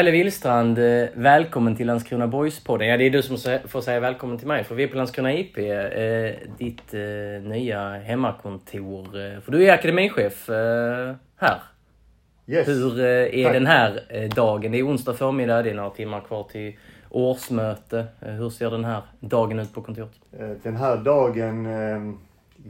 [0.00, 2.84] Kalle Willstrand, eh, välkommen till Landskrona Boys-podden.
[2.84, 3.36] Ja, det är du som
[3.68, 7.90] får säga välkommen till mig, för vi är på Landskrona IP, eh, ditt eh, nya
[7.90, 9.40] hemmakontor.
[9.40, 10.48] För du är akademichef
[11.36, 11.62] här.
[12.46, 12.68] Yes.
[12.68, 13.52] Hur är Tack.
[13.52, 14.72] den här dagen?
[14.72, 16.76] Det är onsdag förmiddag, det är några timmar kvar till
[17.10, 18.06] årsmöte.
[18.20, 20.12] Hur ser den här dagen ut på kontoret?
[20.62, 21.68] Den här dagen,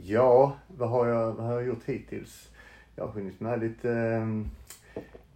[0.03, 2.49] ja, vad har, jag, vad har jag gjort hittills?
[2.95, 4.21] Jag har hunnit med lite,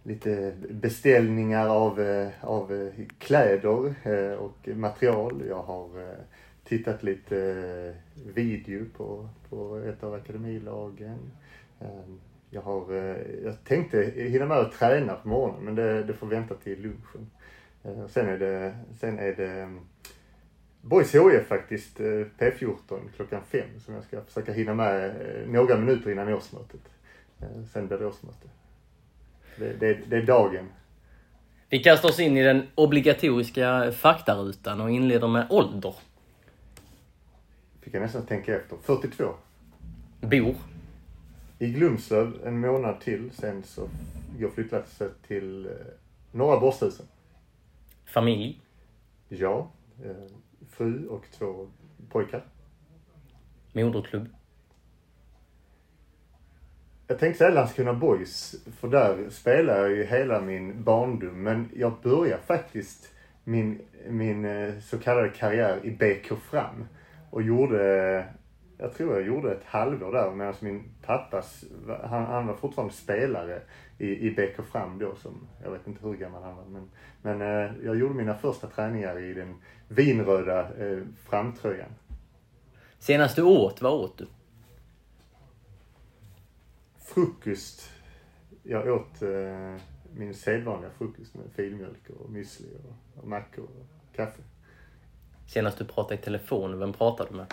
[0.06, 5.42] lite beställningar av, eh, av eh, kläder eh, och material.
[5.48, 6.16] Jag har
[6.64, 7.94] tittat lite
[8.34, 11.18] video på, på ett av akademilagen.
[11.80, 12.92] Ehm, jag, har,
[13.44, 17.30] jag tänkte hinna med att träna på morgonen men det, det får vänta till lunchen.
[17.84, 19.80] Ehm, sen är det, sen är det mm,
[20.80, 21.98] Boys HF faktiskt,
[22.38, 25.14] P14 klockan fem som jag ska försöka hinna med
[25.48, 26.80] några minuter innan årsmötet.
[27.40, 28.48] Ehm, sen blir det årsmöte.
[29.58, 30.68] Det, det, det är dagen.
[31.68, 35.94] Vi kastar oss in i den obligatoriska faktarutan och inleder med ålder.
[37.80, 38.76] Fick jag nästan tänka efter.
[38.82, 39.34] 42.
[40.20, 40.54] Bor.
[41.58, 43.30] I Glumslöv en månad till.
[43.30, 43.88] Sen så
[44.38, 44.84] jag flyttade
[45.26, 45.72] till eh,
[46.32, 47.06] Norra Borsthusen.
[48.04, 48.60] Familj.
[49.28, 49.70] Ja,
[50.04, 50.10] eh,
[50.70, 51.68] fru och två
[52.10, 52.44] pojkar.
[53.72, 54.28] Moderklubb.
[57.08, 61.42] Jag tänkte säga Landskrona Boys, för där spelade jag ju hela min barndom.
[61.42, 63.08] Men jag började faktiskt
[63.44, 66.86] min, min eh, så kallade karriär i BK Fram.
[67.30, 68.24] Och gjorde,
[68.78, 71.42] jag tror jag gjorde ett halvår där medan min pappa,
[72.04, 73.60] han, han var fortfarande spelare
[73.98, 76.64] i, i BK Fram då som, jag vet inte hur gammal han var.
[76.64, 76.90] Men,
[77.22, 79.54] men eh, jag gjorde mina första träningar i den
[79.88, 81.90] vinröda eh, framtröjan.
[82.98, 84.26] Senast du åt, vad åt du?
[87.16, 87.90] Frukost.
[88.62, 89.82] Jag åt eh,
[90.16, 94.42] min sedvanliga frukost med filmjölk och müsli och, och mackor och kaffe.
[95.46, 97.52] Senast du pratade i telefon, vem pratade du med?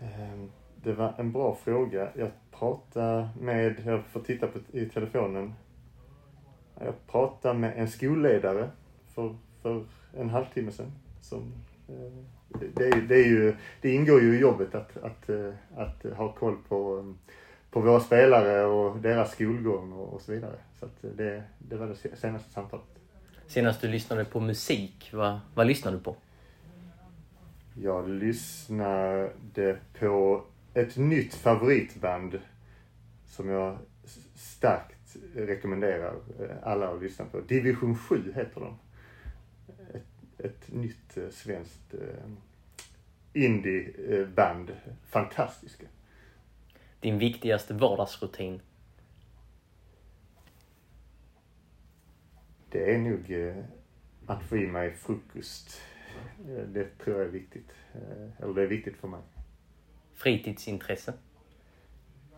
[0.00, 0.44] Eh,
[0.82, 2.08] det var en bra fråga.
[2.16, 5.54] Jag pratade med, jag får titta på i telefonen.
[6.80, 8.70] Jag pratade med en skolledare
[9.14, 9.84] för, för
[10.16, 10.92] en halvtimme sedan.
[11.20, 11.52] Som,
[11.88, 12.24] eh,
[12.74, 16.56] det, det, är, ju, det ingår ju i jobbet att, att, eh, att ha koll
[16.68, 17.34] på, eh,
[17.78, 20.58] på våra spelare och deras skolgång och, och så vidare.
[20.80, 22.86] Så det, det var det se- senaste samtalet.
[23.46, 26.16] Senast du lyssnade på musik, vad, vad lyssnade du på?
[27.74, 30.44] Jag lyssnade på
[30.74, 32.40] ett nytt favoritband
[33.26, 33.78] som jag
[34.34, 37.40] starkt rekommenderar eh, alla att lyssna på.
[37.40, 38.78] Division 7 heter de.
[39.94, 42.30] Ett, ett nytt eh, svenskt eh,
[43.32, 44.70] indieband.
[45.10, 45.86] Fantastiska.
[47.00, 48.60] Din viktigaste vardagsrutin?
[52.70, 53.64] Det är nog eh,
[54.26, 55.80] att få i mig frukost.
[56.48, 57.70] Eh, Det tror jag är viktigt.
[57.94, 59.20] Eh, Eller det är viktigt för mig.
[60.14, 61.14] Fritidsintresse?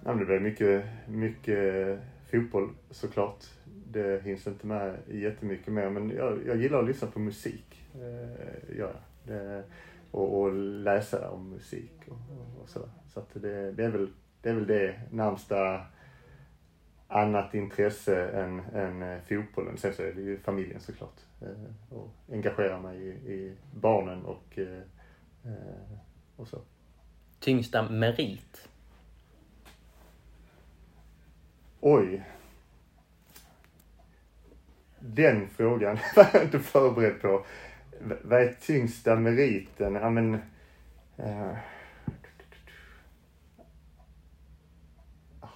[0.05, 1.99] Ja, det blir mycket, mycket
[2.31, 3.45] fotboll såklart.
[3.87, 7.89] Det hinns inte med jättemycket mer men jag, jag gillar att lyssna på musik.
[7.95, 8.93] Eh, jag.
[9.25, 9.65] Det,
[10.11, 12.89] och, och läsa om musik och, och, och så.
[13.09, 14.09] Så att det, det, är väl,
[14.43, 15.87] det är väl det närmsta
[17.09, 19.77] annat intresse än, än eh, fotbollen.
[19.77, 21.21] Sen så är det ju familjen såklart.
[21.43, 24.83] Eh, och engagera mig i, i barnen och, eh,
[25.45, 25.99] eh,
[26.37, 26.59] och så.
[27.41, 28.69] Tyngsta merit?
[31.81, 32.25] Oj.
[34.99, 37.45] Den frågan var jag inte förberedd på.
[38.23, 39.95] Vad är tyngsta meriten?
[39.95, 40.35] Ja, men,
[41.17, 41.57] eh,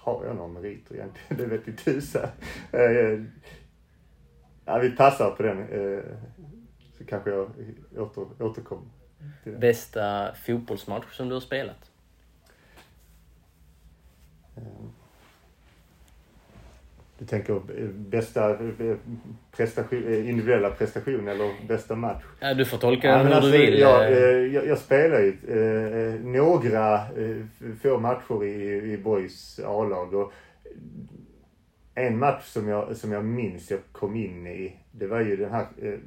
[0.05, 1.37] har jag några meriter egentligen?
[1.37, 2.29] Det vet ju tusan.
[2.71, 3.23] Eh,
[4.65, 5.59] ja, vi passar på den.
[5.59, 6.03] Eh,
[6.97, 7.51] så kanske jag
[7.97, 8.87] åter, återkommer.
[9.59, 11.91] Bästa fotbollsmatch som du har spelat?
[17.17, 18.95] Du tänker eh, bästa eh,
[19.57, 22.23] prestation, eh, individuella prestation eller bästa match?
[22.39, 23.79] Ja, du får tolka Ja, hur alltså, du vill.
[23.79, 24.11] Jag,
[24.51, 30.13] jag, jag spelar ju eh, några eh, få matcher i, i Boys A-lag.
[30.13, 30.33] Och
[31.95, 35.51] en match som jag, som jag minns jag kom in i, det var ju den
[35.51, 35.99] här eh,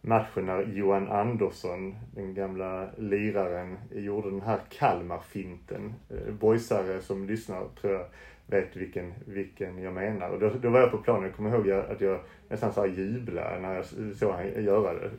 [0.00, 5.94] matchen när Johan Andersson, den gamla liraren, gjorde den här Kalmar-finten.
[6.40, 8.06] Boysare som lyssnar tror jag
[8.46, 10.28] vet vilken, vilken jag menar.
[10.30, 12.88] Och då, då var jag på planen, jag kommer ihåg att jag nästan så här
[12.88, 13.84] jublade när jag
[14.16, 15.06] såg han göra det.
[15.06, 15.10] eh,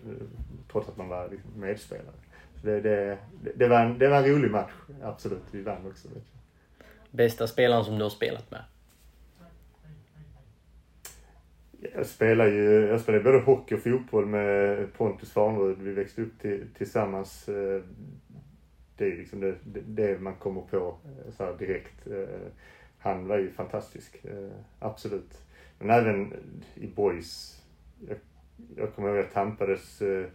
[0.71, 2.15] Trots att man var liksom medspelare.
[2.61, 3.17] Så det, det,
[3.55, 4.71] det, var en, det var en rolig match,
[5.03, 5.43] absolut.
[5.51, 6.07] Vi vann också.
[6.07, 6.87] Vet jag.
[7.11, 8.61] Bästa spelaren som du har spelat med?
[11.95, 15.77] Jag spelar ju, jag spelar både hockey och fotboll med Pontus Farnerud.
[15.81, 17.49] Vi växte upp till, tillsammans.
[17.49, 17.81] eh,
[18.97, 19.55] Det är liksom det,
[19.87, 22.07] det, man kommer på eh, så direkt.
[22.99, 24.49] Han var ju fantastisk, eh,
[24.79, 25.41] absolut.
[25.79, 26.33] Men även
[26.75, 27.61] i boys.
[28.07, 28.17] Jag,
[28.75, 30.25] jag kommer ihåg att jag tampades eh,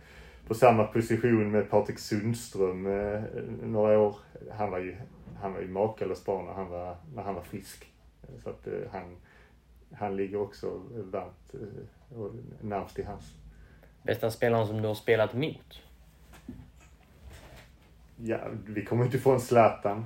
[0.46, 3.22] på samma position med Patrik Sundström eh,
[3.62, 4.16] några år.
[4.52, 4.96] Han var ju,
[5.40, 7.92] han var ju makalös bra när han var, när han var frisk.
[8.42, 9.16] Så att han,
[9.94, 11.54] han ligger också varmt
[12.16, 12.30] och
[12.60, 13.34] närmst i hans.
[14.02, 15.82] Bästa spelaren som du har spelat mot?
[18.16, 20.04] Ja, vi kommer inte ifrån Zlatan.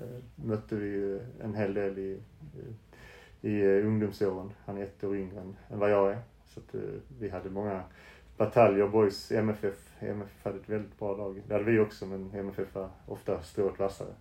[0.00, 2.22] Eh, Mötte vi ju en hel del i,
[3.42, 4.52] i, i eh, ungdomsåren.
[4.64, 6.18] Han är ett år yngre än, än vad jag är.
[6.46, 6.80] Så att, eh,
[7.18, 7.82] vi hade många
[8.36, 9.96] bataljer, boys, MFF.
[10.00, 11.42] MFF hade ett väldigt bra lag.
[11.48, 14.14] Det hade vi också, men MFF var ofta strået vassare.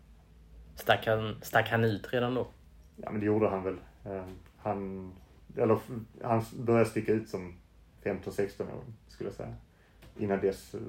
[0.75, 2.47] Stack han, stack han ut redan då?
[2.95, 3.77] Ja, men det gjorde han väl.
[4.05, 4.23] Eh,
[4.57, 5.11] Han,
[5.57, 5.79] eller
[6.21, 7.53] han började sticka ut som
[8.03, 9.55] 15-16 år, skulle jag säga.
[10.17, 10.81] Innan dess eh,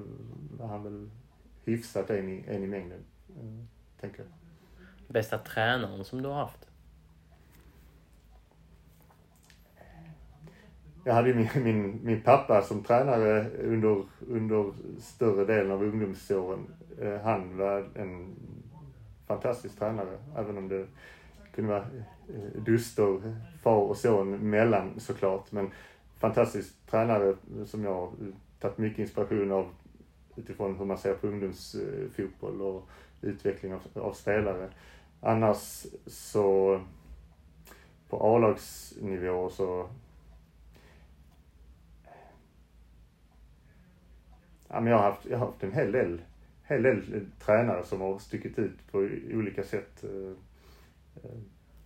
[0.59, 1.09] var han väl
[1.65, 3.65] hyfsat en i, en i mängden, eh,
[4.01, 4.27] tänker jag.
[5.07, 6.67] Bästa tränaren som du har haft?
[11.05, 16.67] Jag hade ju min, min, min pappa som tränare under, under större delen av ungdomsåren.
[17.01, 18.35] Eh, han var en
[19.27, 20.87] fantastisk tränare, även om det
[21.55, 21.85] kunde vara
[22.29, 25.51] eh, duster far och son mellan såklart.
[25.51, 25.71] Men
[26.17, 27.35] fantastisk tränare
[27.65, 28.11] som jag har
[28.59, 29.67] tagit mycket inspiration av
[30.35, 32.89] utifrån hur man ser på ungdomsfotboll och
[33.21, 34.69] utveckling av, av spelare.
[35.25, 36.81] Annars så
[38.09, 39.89] på A-lagsnivå så
[44.69, 46.21] Ja, men jag, har haft, jag har haft en hel del,
[46.63, 48.97] hel del tränare som har stuckit ut på
[49.33, 50.03] olika sätt.
[50.03, 50.31] Eh,
[51.23, 51.37] eh,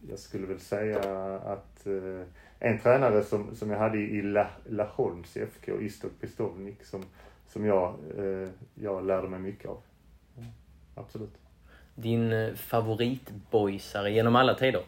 [0.09, 0.99] Jag skulle väl säga
[1.39, 2.27] att eh,
[2.59, 7.03] en tränare som, som jag hade i La, Laholms FK, Istok Pistovnik, som,
[7.47, 7.95] som jag,
[8.75, 9.81] jag lärde mig mycket av.
[10.37, 10.49] Mm,
[10.95, 11.46] Absolut.
[11.99, 14.81] Din eh, favoritboysare genom alla tider?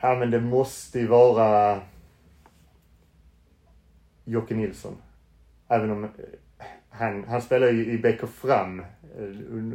[0.00, 1.80] Ja men det måste ju vara
[4.24, 4.96] Jocke Nilsson.
[5.68, 6.10] Även om eh,
[6.88, 8.86] han, han spelade ju i BK Fram eh,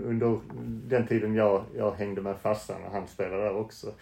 [0.04, 0.39] under
[0.88, 3.94] den tiden jag, jag hängde med farsan och han spelade där också.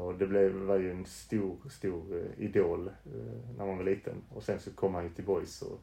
[0.00, 2.02] Och det blev, var ju en stor, stor
[2.38, 2.90] idol
[3.58, 4.14] när man var liten.
[4.34, 5.80] Och sen så kom han ju till Boys och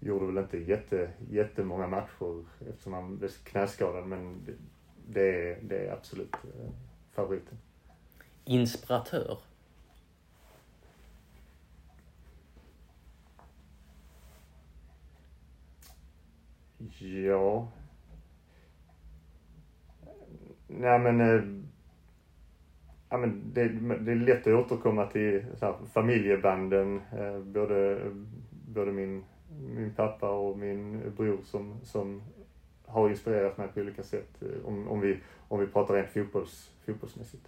[0.00, 4.46] gjorde väl inte jätte, jättemånga matcher eftersom han blev knäskadad men
[5.08, 6.70] det, är, det är absolut eh,
[7.12, 7.58] favoriten.
[8.44, 9.38] Inspiratör?
[16.98, 17.68] Ja.
[20.66, 21.42] Nej men, eh,
[23.08, 27.00] ja, men det, det är lätt att återkomma till så här, familjebanden.
[27.12, 28.00] Eh, både,
[28.50, 29.24] både min,
[29.58, 32.22] min pappa och min bror som, som
[32.86, 34.42] har inspirerat mig på olika sätt.
[34.42, 37.42] eh, Om, om, vi, om vi pratar rent fotbolls, fotbollsmässigt.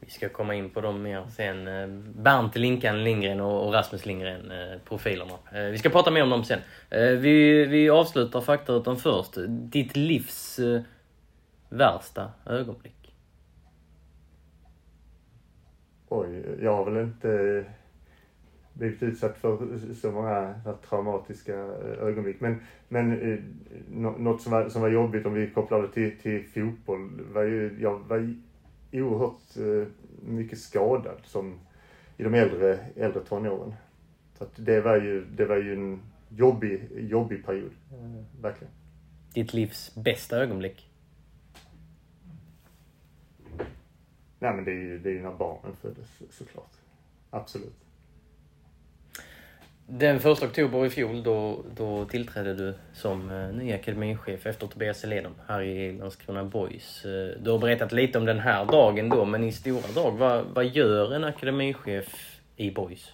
[0.00, 1.68] Vi ska komma in på dem mer sen.
[1.68, 1.88] Eh,
[2.22, 5.32] Bernt Linkan Lindgren och Rasmus Lindgren, eh, profilerna.
[5.52, 6.60] Vi ska prata mer om dem sen.
[7.20, 9.32] Vi, vi avslutar faktarutan först.
[9.48, 10.60] Ditt livs
[11.68, 13.14] värsta ögonblick?
[16.08, 17.64] Oj, jag har väl inte
[18.78, 20.54] blivit utsatt för så många
[20.88, 22.40] traumatiska eh, ögonblick.
[22.40, 22.56] Men,
[22.88, 23.38] men eh,
[23.90, 27.42] nå- något som var, som var jobbigt om vi kopplar det till, till fotboll var
[27.42, 28.34] ju, jag var
[28.92, 29.88] oerhört eh,
[30.22, 31.58] mycket skadad som
[32.16, 33.74] i de äldre, äldre tonåren.
[34.38, 37.70] Så att det var ju, det var ju en jobbig, jobbig period,
[38.40, 38.72] verkligen.
[39.34, 40.90] Ditt livs bästa ögonblick?
[44.38, 46.72] Nej men det är ju, det är ju när barnen föddes såklart.
[47.30, 47.85] Absolut.
[49.88, 54.98] Den 1 oktober i fjol då, då tillträdde du som eh, ny akademichef efter Tobias
[54.98, 57.04] Seledom här i Landskrona Boys.
[57.04, 60.44] Eh, du har berättat lite om den här dagen då, men i stora drag, vad,
[60.54, 63.12] vad gör en akademichef i Boys?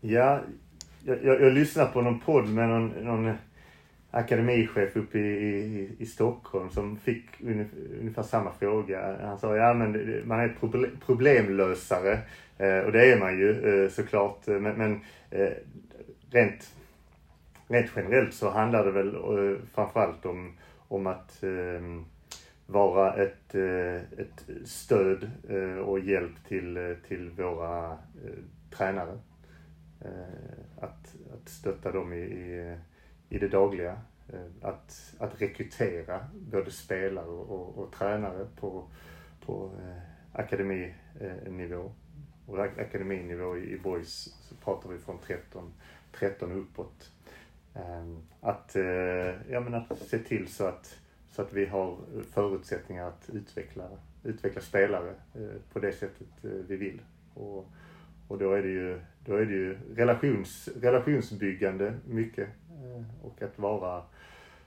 [0.00, 0.40] Ja,
[1.04, 3.34] jag, jag, jag lyssnade på någon podd med någon, någon
[4.12, 7.24] akademichef uppe i, i, i Stockholm som fick
[8.00, 9.16] ungefär samma fråga.
[9.26, 10.56] Han sa, ja men man är
[11.06, 12.18] problemlösare
[12.58, 14.48] eh, och det är man ju eh, såklart.
[14.48, 15.00] Eh, men, men
[15.30, 15.52] eh,
[16.30, 16.74] rent,
[17.68, 20.52] rent generellt så handlar det väl eh, framförallt om,
[20.88, 22.04] om att ehm,
[22.66, 25.30] vara ett, eh, ett stöd
[25.84, 27.98] och hjälp till, till våra
[28.70, 29.18] tränare.
[30.80, 32.76] Att, att stötta dem i, i
[33.32, 34.00] i det dagliga.
[34.32, 38.84] Eh, att, att rekrytera både spelare och, och tränare på,
[39.46, 41.84] på eh, akademinivå.
[41.84, 41.90] Eh,
[42.46, 45.72] och akademinivå i, i boys så pratar vi från 13,
[46.12, 47.12] 13 uppåt.
[47.74, 48.76] Ehm, eh, att,
[49.50, 50.98] ja, men att se till så att,
[51.30, 51.98] så att vi har
[52.30, 53.88] förutsättningar att utveckla,
[54.24, 57.00] utveckla spelare eh, på det sättet vi vill.
[57.34, 57.66] Och,
[58.32, 62.48] och då är det ju, då är det ju relations, relationsbyggande mycket
[62.82, 64.02] Eh, och att vara,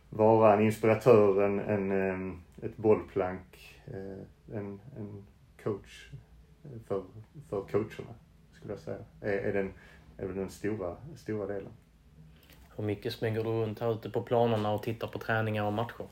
[0.10, 5.26] vara en inspiratör, en, en, ett bollplank, eh, en, en
[5.64, 6.10] coach
[6.88, 7.04] för,
[7.50, 8.14] för coacherna,
[8.52, 9.74] skulle jag säga, är, är, den,
[10.18, 11.72] är den stora, stora delen.
[12.78, 16.06] Hur mycket smyger du runt här ute på planerna och tittar på träningar och matcher?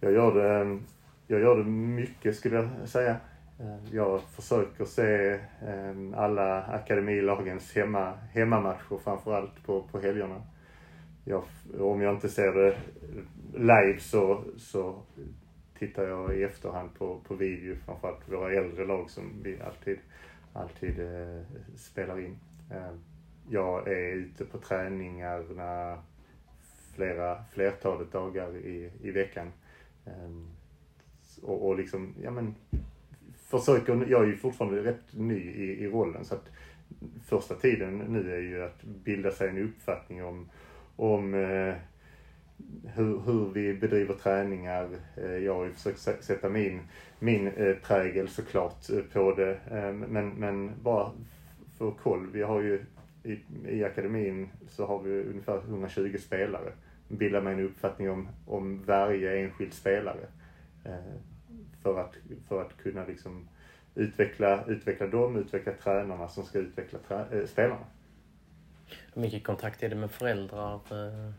[0.00, 0.78] Jag gör det,
[1.26, 3.16] jag gör det mycket skulle jag säga.
[3.60, 10.42] Eh, jag försöker se ehm, alla akademilagens hemma, hemmamatcher framförallt på, på helgerna
[11.28, 11.44] jag,
[11.80, 12.76] om jag inte ser det
[13.52, 15.02] live så, så
[15.78, 19.98] tittar jag i efterhand på, på video, framförallt våra äldre lag som vi alltid,
[20.52, 21.42] alltid eh,
[21.76, 22.38] spelar in.
[22.70, 22.94] Eh,
[23.48, 26.02] jag är ute på träningarna
[26.94, 29.52] flera, flertalet dagar i, i veckan.
[30.06, 30.30] Eh,
[31.42, 32.54] och, och liksom, ja men,
[33.50, 36.50] försöker, jag är ju fortfarande rätt ny i, i rollen så att
[37.26, 40.48] första tiden nu är ju att bilda sig en uppfattning om
[40.98, 41.74] om eh,
[42.94, 44.88] hur, hur, vi bedriver träningar.
[45.16, 46.80] Eh, jag har ju försökt sätta min,
[47.18, 49.58] min eh, prägel såklart eh, på det.
[49.70, 51.10] Eh, men, men bara
[51.78, 52.30] för koll.
[52.32, 52.84] Vi har ju
[53.22, 53.38] i,
[53.68, 56.72] i akademin så har vi ungefär 120 spelare.
[57.08, 60.26] Bilda mig en uppfattning om, om varje enskild spelare.
[60.84, 61.14] Eh,
[61.82, 62.14] för, att,
[62.48, 63.48] för att kunna liksom
[63.94, 67.86] utveckla, utveckla dem, utveckla tränarna som ska utveckla trä, spelarna.
[69.14, 70.74] Hur mycket kontakt är det med föräldrar?
[70.74, 71.32] Eh,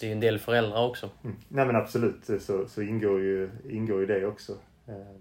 [0.00, 1.10] det är ju en del föräldrar också.
[1.24, 1.36] Mm.
[1.48, 4.52] Nej men absolut så, så ingår, ju, ingår ju det också.
[4.86, 5.16] Eh,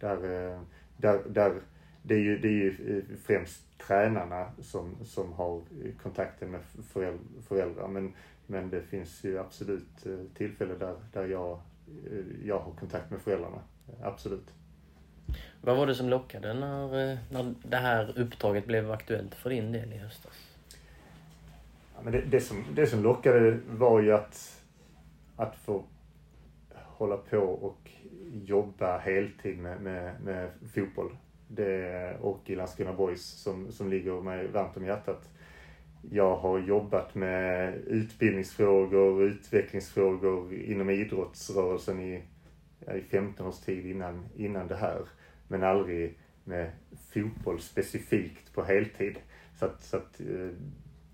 [0.00, 0.60] där, eh,
[0.96, 1.60] där, där,
[2.02, 5.62] det, är ju, det är ju främst tränarna som, som har
[6.02, 6.60] kontakten med
[7.48, 7.88] föräldrar.
[7.88, 8.12] Men,
[8.46, 11.60] men det finns ju absolut tillfällen där, där jag,
[12.44, 13.62] jag har kontakt med föräldrarna.
[14.02, 14.54] Absolut.
[15.60, 19.92] Vad var det som lockade när, när det här uppdraget blev aktuellt för din del
[19.92, 20.56] i höstas?
[21.94, 24.62] Ja, men det, det, som, det som lockade var ju att,
[25.36, 25.84] att få
[26.72, 27.90] hålla på och
[28.32, 31.16] jobba heltid med, med, med fotboll.
[31.48, 35.28] Det, och i Landskrona Boys som, som ligger mig varmt om hjärtat.
[36.10, 42.22] Jag har jobbat med utbildningsfrågor, utvecklingsfrågor inom idrottsrörelsen i,
[42.94, 45.08] i 15 års tid innan, innan det här.
[45.48, 46.70] Men aldrig med
[47.12, 49.18] fotboll specifikt på heltid.
[49.58, 50.48] Så att, så att eh,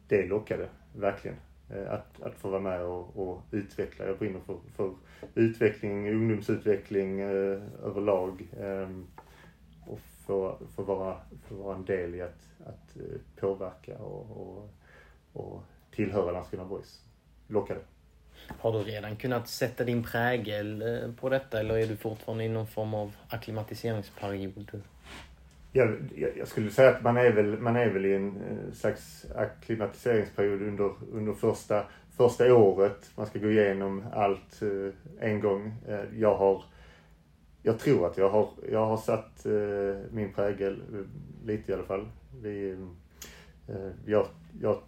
[0.08, 1.36] det lockade verkligen.
[1.70, 4.06] Eh, att, att få vara med och, och utveckla.
[4.06, 4.94] Jag brinner för, för
[5.34, 8.48] utveckling, ungdomsutveckling eh, överlag.
[8.60, 8.88] Eh,
[9.86, 11.16] och få, få, vara,
[11.48, 14.70] få vara en del i att, att eh, påverka och, och,
[15.32, 17.04] och tillhöra Landskrona Boys.
[17.48, 17.80] Lockade.
[18.46, 22.48] Har du redan kunnat sätta din prägel eh, på detta eller är du fortfarande i
[22.48, 24.82] någon form av akklimatiseringsperiod?
[25.72, 25.96] jag,
[26.36, 30.62] jag, skulle säga att man är väl, man är väl i en eh, slags akklimatiseringsperiod
[30.62, 31.84] under, under första,
[32.16, 33.10] första året.
[33.16, 35.74] Man ska gå igenom allt eh, en gång.
[36.16, 36.64] Jag har,
[37.62, 39.46] jag tror att jag har, jag har satt
[40.10, 40.82] min prägel,
[41.44, 42.08] lite i alla fall.
[42.42, 42.76] Vi,
[44.06, 44.26] jag,
[44.60, 44.78] jag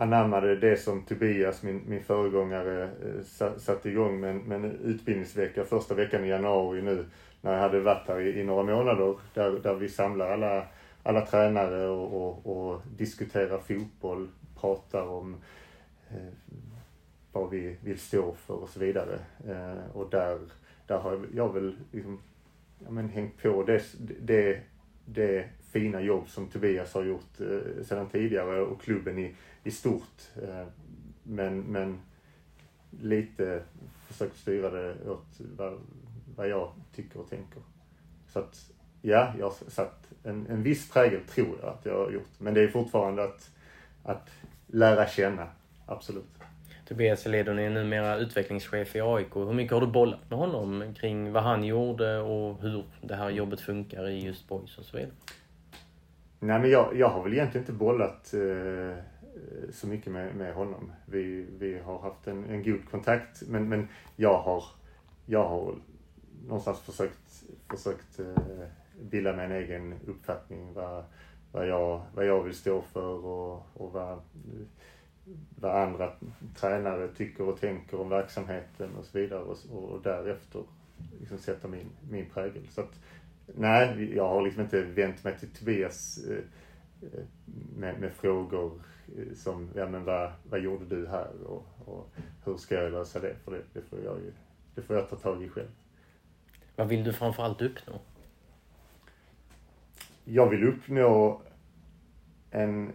[0.00, 5.64] anammade det som Tobias, min, min föregångare, eh, satte igång med en, med en utbildningsvecka
[5.64, 7.06] första veckan i januari nu
[7.40, 10.66] när jag hade varit här i, i några månader där, där vi samlar alla,
[11.02, 14.28] alla tränare och, och, och diskuterar fotboll,
[14.60, 15.36] pratar om
[16.10, 16.32] eh,
[17.32, 19.18] vad vi vill stå för och så vidare.
[19.48, 20.38] Eh, och där,
[20.86, 22.20] där har jag väl liksom,
[22.78, 23.82] ja, men hängt på det,
[24.20, 24.60] det,
[25.04, 30.30] det fina jobb som Tobias har gjort eh, sedan tidigare och klubben i, i stort.
[30.42, 30.66] Eh,
[31.22, 32.00] men, men
[33.00, 33.62] lite
[34.08, 35.26] försökt styra det åt
[35.56, 35.78] vad,
[36.36, 37.62] vad jag tycker och tänker.
[38.28, 38.70] Så att
[39.02, 42.30] ja, jag har satt en, en viss prägel tror jag att jag har gjort.
[42.38, 43.50] Men det är fortfarande att,
[44.02, 44.30] att
[44.66, 45.46] lära känna,
[45.86, 46.24] absolut.
[46.88, 49.36] Tobias Ledon är numera utvecklingschef i AIK.
[49.36, 53.30] Hur mycket har du bollat med honom kring vad han gjorde och hur det här
[53.30, 55.14] jobbet funkar i just Boys och så vidare?
[56.40, 59.04] Nej men jag, jag har väl egentligen inte bollat eh,
[59.40, 60.92] Eh, så mycket med, med honom.
[61.06, 64.64] Vi, vi har haft en, en god kontakt men, men jag har,
[65.26, 65.74] jag har
[66.46, 68.66] någonstans försökt, försökt eh,
[69.00, 71.04] bilda mig en egen uppfattning vad,
[71.52, 74.20] vad, jag, vad jag vill stå för och, och vad,
[75.60, 76.12] vad andra
[76.56, 80.62] tränare tycker och tänker om verksamheten och så vidare och, och därefter
[81.20, 82.68] liksom sätta min, min prägel.
[82.70, 83.00] Så att,
[83.46, 86.38] nej, jag har liksom inte vänt mig till Tobias eh,
[87.02, 87.24] eh
[87.76, 88.82] med, med, frågor
[89.34, 92.10] som, ja men vad, vad gjorde du här och, och
[92.44, 93.36] hur ska jag lösa det?
[93.44, 94.32] För det, det, får jag ju,
[94.74, 95.70] det får jag ta tag i själv.
[96.76, 98.00] Vad vill du framförallt uppnå?
[100.24, 101.42] Jag vill uppnå
[102.50, 102.92] en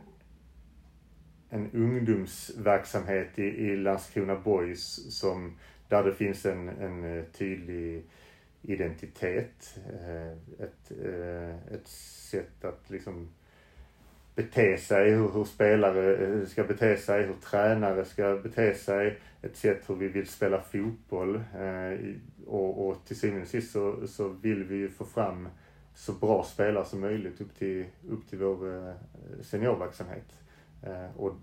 [1.55, 5.57] en ungdomsverksamhet i, i Landskrona Boys som,
[5.88, 8.03] där det finns en, en eh, tydlig
[8.62, 9.79] identitet.
[9.89, 10.31] Eh,
[10.65, 13.29] ett, eh, ett sätt att liksom
[14.36, 19.89] bete sig, hur, hur spelare ska bete sig, hur tränare ska bete sig, ett sätt
[19.89, 21.36] hur vi vill spela fotboll.
[21.36, 22.00] Eh,
[22.46, 25.50] och, och till syvende och sist så, så vill vi ju få fram
[25.94, 28.94] så bra spelare som möjligt upp till, upp till vår eh,
[29.42, 30.42] seniorverksamhet.
[30.84, 31.36] Eh, och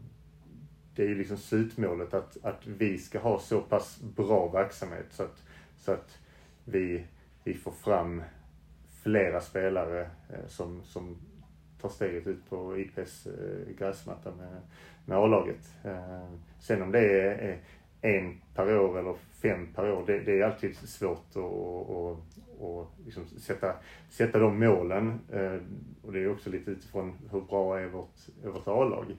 [0.94, 5.22] det är ju liksom slutmålet att, att vi ska ha så pass bra verksamhet så
[5.22, 5.42] att,
[5.78, 6.18] så att
[6.64, 7.06] vi,
[7.44, 8.22] vi får fram
[9.02, 10.10] flera spelare
[10.48, 11.16] som, som
[11.82, 14.60] tar steget ut på IPs eh, gräsmatta med,
[15.04, 15.74] med A-laget.
[15.84, 16.28] Eh,
[16.60, 17.58] sen om det är,
[18.04, 22.20] en per år eller fem per år, det, det är alltid svårt att och,
[22.58, 23.74] och liksom sätta,
[24.10, 25.20] sätta de målen.
[25.32, 25.58] Eh,
[26.02, 29.16] och det är också lite utifrån hur bra är vårt, är vårt A-lag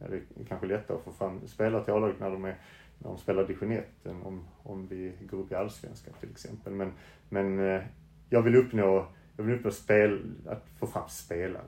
[0.00, 2.56] är det kanske lättare att få fram spelare till A-laget när de, är,
[2.98, 6.72] när de spelar division 1 än om, om vi går upp i Allsvenskan till exempel.
[6.72, 6.92] Men,
[7.28, 7.80] men
[8.28, 9.06] jag vill uppnå,
[9.40, 11.62] jag vill uppnå spel, att få fram spelare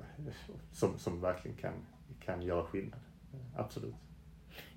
[0.72, 1.72] som, som verkligen kan,
[2.24, 3.00] kan göra skillnad.
[3.56, 3.94] Absolut.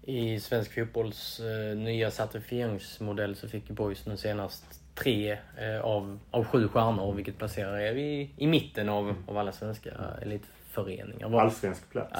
[0.02, 6.44] I svensk fotbolls eh, nya certifieringsmodell så fick Boys nu senast tre eh, av, av
[6.44, 9.24] sju stjärnor, vilket placerar er i, i mitten av, mm.
[9.28, 10.44] av alla svenska elit,
[10.76, 11.40] föreningar.
[11.40, 12.20] Allsvensk plats.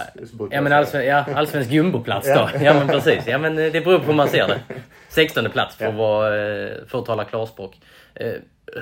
[0.52, 2.50] Ja, men allsven, ja, allsvensk jumboplats då.
[2.62, 3.28] ja men precis.
[3.28, 4.62] Ja men det beror på hur man ser det.
[5.10, 7.82] 16 plats för, att, vara, eh, för att tala klarspråk.
[8.14, 8.34] Eh,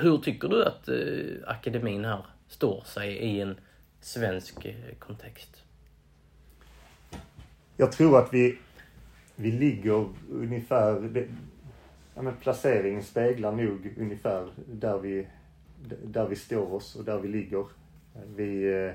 [0.02, 0.96] hur tycker du att eh,
[1.46, 3.56] akademin här står sig i en
[4.00, 4.66] svensk
[4.98, 5.62] kontext?
[7.76, 8.58] Jag tror att vi,
[9.36, 11.00] vi ligger ungefär...
[11.00, 11.26] Det,
[12.14, 15.26] ja, men placeringen speglar nog ungefär där vi,
[16.04, 17.64] där vi står oss och där vi ligger.
[18.36, 18.92] Vi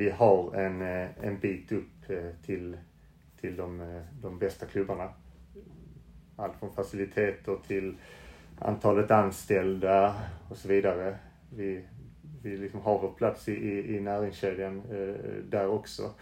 [0.00, 2.76] vi har en, eh, en bit upp eh, till,
[3.40, 5.12] till de, eh, de bästa klubbarna.
[6.36, 7.96] Allt från faciliteter till
[8.58, 10.14] antalet anställda
[10.48, 11.18] och så vidare.
[11.56, 11.84] Vi,
[12.42, 16.14] vi liksom har vår plats i, i, i näringskedjan eh, där också.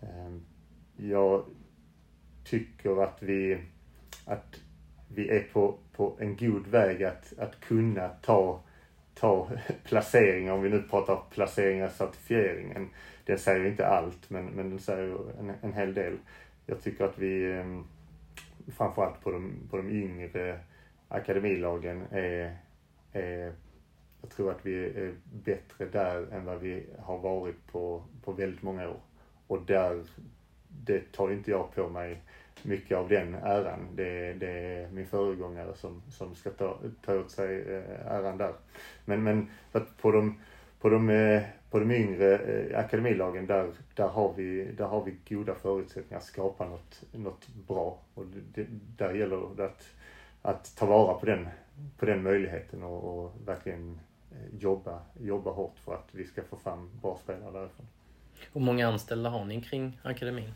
[0.00, 0.34] Eh,
[0.96, 1.44] jag
[2.44, 3.58] tycker att vi,
[4.24, 4.60] att
[5.08, 8.60] vi är på, på en god väg att, att kunna ta
[9.20, 9.48] ta
[9.84, 12.88] placeringar, om vi nu pratar placeringar certifieringen.
[13.28, 16.18] Den säger inte allt, men, men den säger en, en hel del.
[16.66, 17.84] Jag tycker att vi, ehm,
[18.76, 20.60] framförallt på de, på de yngre
[21.08, 22.56] akademilagen, är,
[23.12, 23.52] är
[24.20, 25.14] jag tror att vi är
[25.44, 29.00] bättre där än vad vi har varit på, på väldigt många år.
[29.46, 30.02] Och där,
[30.68, 32.22] det tar inte jag på mig
[32.62, 33.88] mycket av den äran.
[33.94, 38.52] Det, det är min föregångare som, som ska ta, ta åt sig eh, äran där.
[39.04, 39.48] Men, men
[40.00, 40.40] på de,
[40.80, 45.16] på de, eh, på de yngre eh, akademilagen, där, där, har vi, där har vi
[45.28, 47.98] goda förutsättningar att skapa något, något bra.
[48.14, 49.86] Och det, där gäller det att,
[50.42, 51.48] att ta vara på den,
[51.96, 54.00] på den möjligheten och, och verkligen
[54.58, 57.86] jobba, jobba hårt för att vi ska få fram bra spelare därifrån.
[58.52, 60.52] Hur många anställda har ni kring akademin?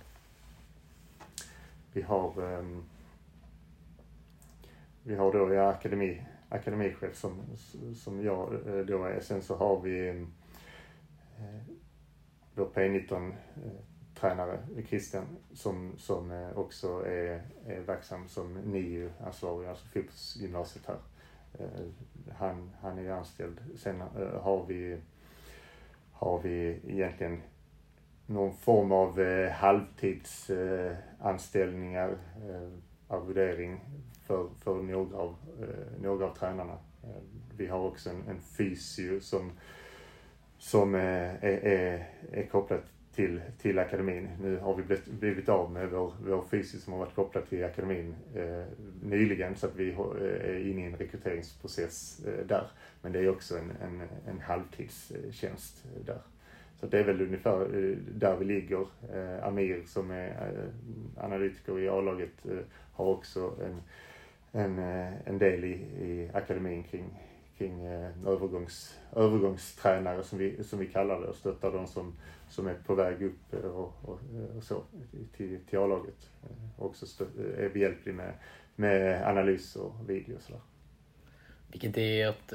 [1.92, 2.84] Vi har um,
[5.02, 7.42] vi har då ja, akademi, akademichef som,
[7.94, 9.20] som jag eh, då är.
[9.20, 10.14] Sen så har vi eh,
[11.42, 11.74] Eh,
[12.54, 13.34] vår P19 eh,
[14.14, 20.98] tränare Christian som, som eh, också är, är verksam som NIU-ansvarig, alltså fotbollsgymnasiet här.
[21.58, 21.86] Eh,
[22.36, 23.60] han, han är anställd.
[23.76, 25.00] Sen eh, har vi
[26.12, 27.42] har vi egentligen
[28.26, 32.68] någon form av eh, halvtidsanställningar, eh,
[33.08, 33.80] arvodering
[34.26, 36.78] för, för några, av, eh, några av tränarna.
[37.02, 37.22] Eh,
[37.56, 39.52] vi har också en, en fysio som,
[40.62, 41.00] som eh,
[41.44, 44.28] är, är, är kopplat till, till akademin.
[44.42, 47.64] Nu har vi blivit, blivit av med vår, vår fysisk som har varit kopplad till
[47.64, 48.64] akademin eh,
[49.02, 49.98] nyligen så att vi eh,
[50.50, 52.70] är inne i en rekryteringsprocess eh, där.
[53.02, 56.20] Men det är också en, en, en halvtidstjänst eh, där.
[56.80, 57.66] Så det är väl ungefär
[58.14, 58.86] där vi ligger.
[59.14, 62.46] Eh, Amir som är eh, analytiker i A-laget
[62.92, 63.82] har också en,
[64.62, 64.78] en,
[65.24, 67.31] en del i, i akademin kring,
[67.62, 67.86] kring
[68.26, 72.14] övergångs, övergångstränare som vi, som vi kallar det och stöttar de som,
[72.48, 74.20] som är på väg upp och, och,
[74.56, 74.82] och så
[75.36, 76.30] till, till A-laget.
[76.78, 77.24] Också stö,
[77.58, 78.34] är behjälplig med,
[78.76, 80.60] med analys och video och sådär.
[81.72, 82.52] Vilket är ert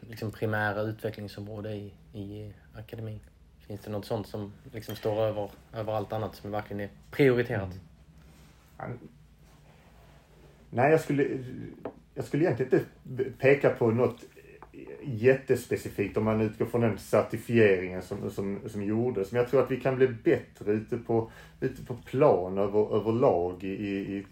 [0.00, 3.20] liksom primära utvecklingsområde i, i akademin?
[3.58, 7.74] Finns det något sånt som liksom står över, över allt annat som verkligen är prioriterat?
[8.78, 8.98] Mm.
[10.70, 11.44] Nej, jag skulle,
[12.16, 14.24] jag skulle egentligen inte peka på något
[15.02, 19.32] jättespecifikt om man utgår från den certifieringen som, som, som gjordes.
[19.32, 23.64] Men jag tror att vi kan bli bättre ute på, ute på plan över, överlag
[23.64, 24.24] i, i, i,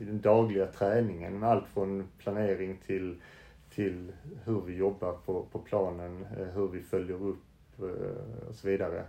[0.00, 1.38] i den dagliga träningen.
[1.38, 3.16] Med allt från planering till,
[3.74, 4.12] till
[4.44, 7.44] hur vi jobbar på, på planen, eh, hur vi följer upp
[7.78, 9.04] eh, och så vidare.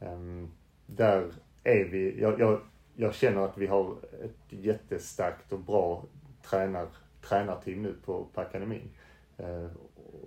[0.00, 0.48] Ehm,
[0.86, 1.32] där
[1.64, 2.60] är vi, jag, jag,
[2.94, 6.04] jag känner att vi har ett jättestarkt och bra
[6.42, 6.86] tränar,
[7.28, 8.90] tränarteam nu på, på akademin.
[9.38, 9.66] Eh,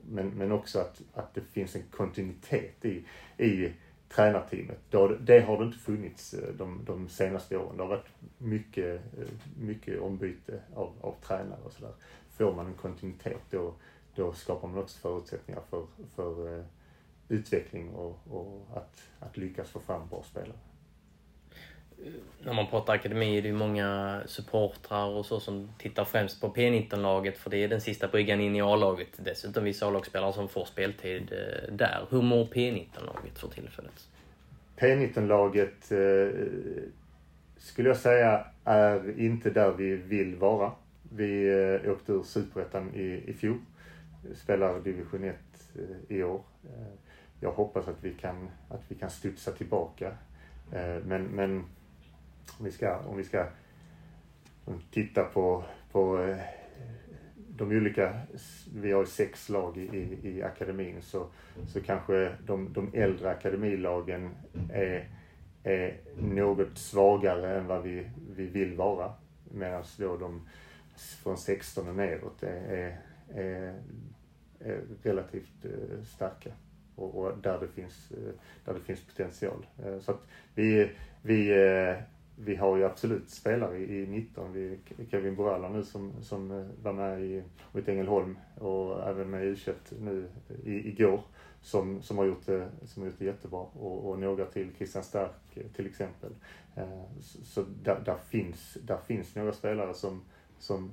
[0.09, 3.05] men, men också att, att det finns en kontinuitet i,
[3.37, 3.73] i
[4.09, 4.79] tränarteamet.
[5.19, 7.77] Det har det inte funnits eh, de, de senaste åren.
[7.77, 9.27] Det har varit mycket, eh,
[9.59, 11.93] mycket ombyte av, av tränare och sådär.
[12.29, 13.73] Får man en kontinuitet då,
[14.15, 16.63] då skapar man också förutsättningar för, för
[17.29, 20.57] utveckling och, och att, att lyckas få fram bra spelare.
[22.45, 26.47] När man pratar akademi är det ju många supportrar och så som tittar främst på
[26.47, 29.09] P19-laget för det är den sista bryggan in i A-laget.
[29.17, 32.07] Dessutom vissa A-lagsspelare som får speltid eh, där.
[32.09, 34.07] Hur mår P19-laget för tillfället?
[34.77, 36.43] P19-laget eh,
[37.57, 40.71] skulle jag säga är inte där vi vill vara.
[41.15, 41.47] Vi
[41.83, 43.57] eh, åkte ur Superettan i, i fjol.
[44.35, 45.35] Spelar division 1
[45.75, 46.41] eh, i år.
[46.63, 46.93] Eh,
[47.39, 50.11] jag hoppas att vi kan, att vi kan studsa tillbaka.
[50.71, 51.63] Eh, men, men
[52.59, 53.45] om vi ska, om vi ska
[54.91, 56.37] titta på, på eh,
[57.57, 58.19] de olika,
[58.75, 61.27] vi har sex lag i, i akademin, så,
[61.67, 64.29] så kanske de, de äldre akademilagen
[64.73, 65.09] är,
[65.63, 69.13] är något svagare än vad vi, vi vill vara.
[69.51, 70.47] Medan då de
[71.23, 72.97] från 16 och neråt är,
[73.33, 73.81] är,
[74.59, 76.49] är relativt eh, starka
[76.95, 78.33] och, och, där, det finns, eh,
[78.65, 79.65] där det finns potential.
[80.01, 81.53] Så att vi, vi,
[82.35, 84.53] vi har ju absolut spelare i 19.
[84.53, 84.79] Vi,
[85.11, 89.55] Kevin Boralla nu som, som eh, var med i, mot Ängelholm och även med u
[89.99, 90.27] nu
[90.63, 91.21] i, igår
[91.61, 95.03] som, som, har gjort det, som har gjort det jättebra och, och några till, Christian
[95.03, 96.31] Stark eh, till exempel.
[96.75, 100.21] Eh, så, så där, där, finns, där finns några spelare som,
[100.59, 100.91] som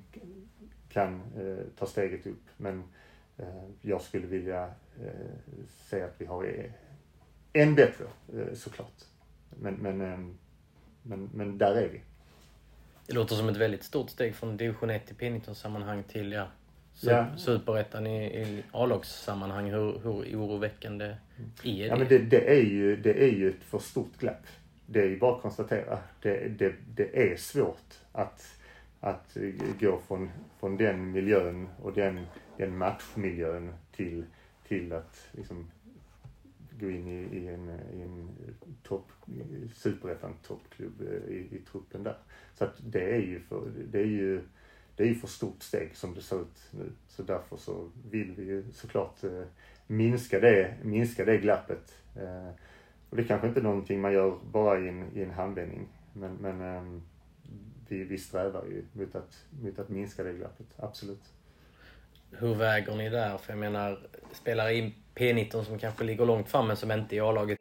[0.89, 2.45] kan eh, ta steget upp.
[2.57, 2.83] Men
[3.37, 4.71] eh, jag skulle vilja
[5.05, 6.71] Eh, se att vi har
[7.53, 9.05] en bättre eh, såklart.
[9.51, 10.39] Men, men, ehm,
[11.03, 12.01] men, men där är vi.
[13.07, 16.49] Det låter som ett väldigt stort steg från division 1 till P19-sammanhang till ja,
[17.01, 17.27] ja.
[17.37, 19.71] superettan i, i A-lagssammanhang.
[19.71, 21.17] Hur, hur oroväckande är
[21.63, 21.87] det?
[21.87, 24.47] Ja, men det, det, är ju, det är ju ett för stort glapp.
[24.87, 25.99] Det är ju bara att konstatera.
[26.23, 28.59] Det, det, det är svårt att,
[29.01, 29.37] att
[29.81, 34.25] gå från, från den miljön och den, den matchmiljön till
[34.71, 35.71] till att liksom,
[36.81, 38.29] gå in i, i en, i en
[38.83, 39.13] topp,
[39.75, 42.19] superettan toppklubb eh, i, i truppen där.
[42.55, 44.43] Så att det är ju för, det är ju,
[44.97, 46.93] det är ju för stort steg som det ser ut nu.
[47.09, 49.45] Så därför så vill vi ju såklart eh,
[49.87, 51.95] minska det, minska det glappet.
[52.17, 52.51] Eh,
[53.11, 55.89] och det är kanske inte är någonting man gör bara i en, i en handvändning.
[56.13, 57.01] Men, men eh,
[57.89, 61.33] vi, vi strävar ju mot att, mot att minska det glappet, absolut
[62.39, 63.39] hur väger ni där?
[63.39, 63.99] För jag menar,
[64.33, 67.59] spelare in P19 som kanske ligger långt fram men som inte är i A-laget.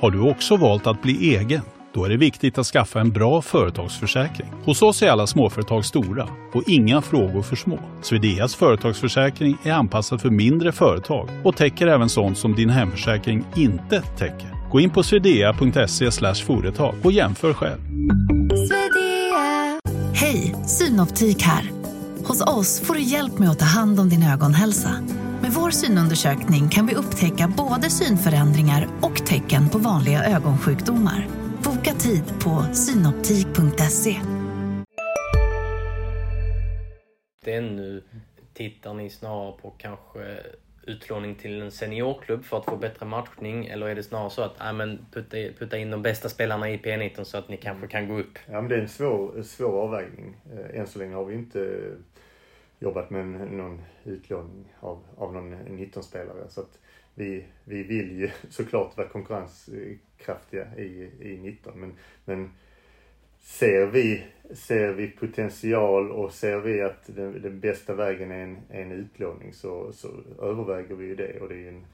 [0.00, 1.62] Har du också valt att bli egen?
[1.94, 4.48] Då är det viktigt att skaffa en bra företagsförsäkring.
[4.64, 7.78] Hos oss är alla småföretag stora och inga frågor för små.
[8.02, 14.02] Swedeas företagsförsäkring är anpassad för mindre företag och täcker även sånt som din hemförsäkring inte
[14.02, 14.70] täcker.
[14.70, 17.80] Gå in på swedea.se företag och jämför själv.
[20.14, 21.79] Hej, Synoptik här.
[22.30, 24.90] Hos oss får du hjälp med att ta hand om din ögonhälsa.
[25.42, 31.28] Med vår synundersökning kan vi upptäcka både synförändringar och tecken på vanliga ögonsjukdomar.
[31.64, 34.16] Boka tid på synoptik.se.
[37.46, 38.02] Ännu
[38.54, 40.40] tittar ni snarare på kanske
[40.82, 43.66] utlåning till en seniorklubb för att få bättre matchning?
[43.66, 46.76] Eller är det snarare så att äh, men putta, putta in de bästa spelarna i
[46.76, 48.38] P19 så att ni kanske kan gå upp?
[48.46, 50.36] Ja, men det är en svår, svår avvägning.
[50.52, 51.80] Eh, än så länge har vi inte
[52.80, 56.48] jobbat med någon utlåning av, av någon 19-spelare.
[56.48, 56.78] Så att
[57.14, 61.80] vi, vi vill ju såklart vara konkurrenskraftiga i, i 19.
[61.80, 62.50] Men, men
[63.40, 68.58] ser, vi, ser vi potential och ser vi att den, den bästa vägen är en,
[68.68, 70.08] en utlåning så, så
[70.42, 71.40] överväger vi ju det.
[71.40, 71.86] Och det är, en,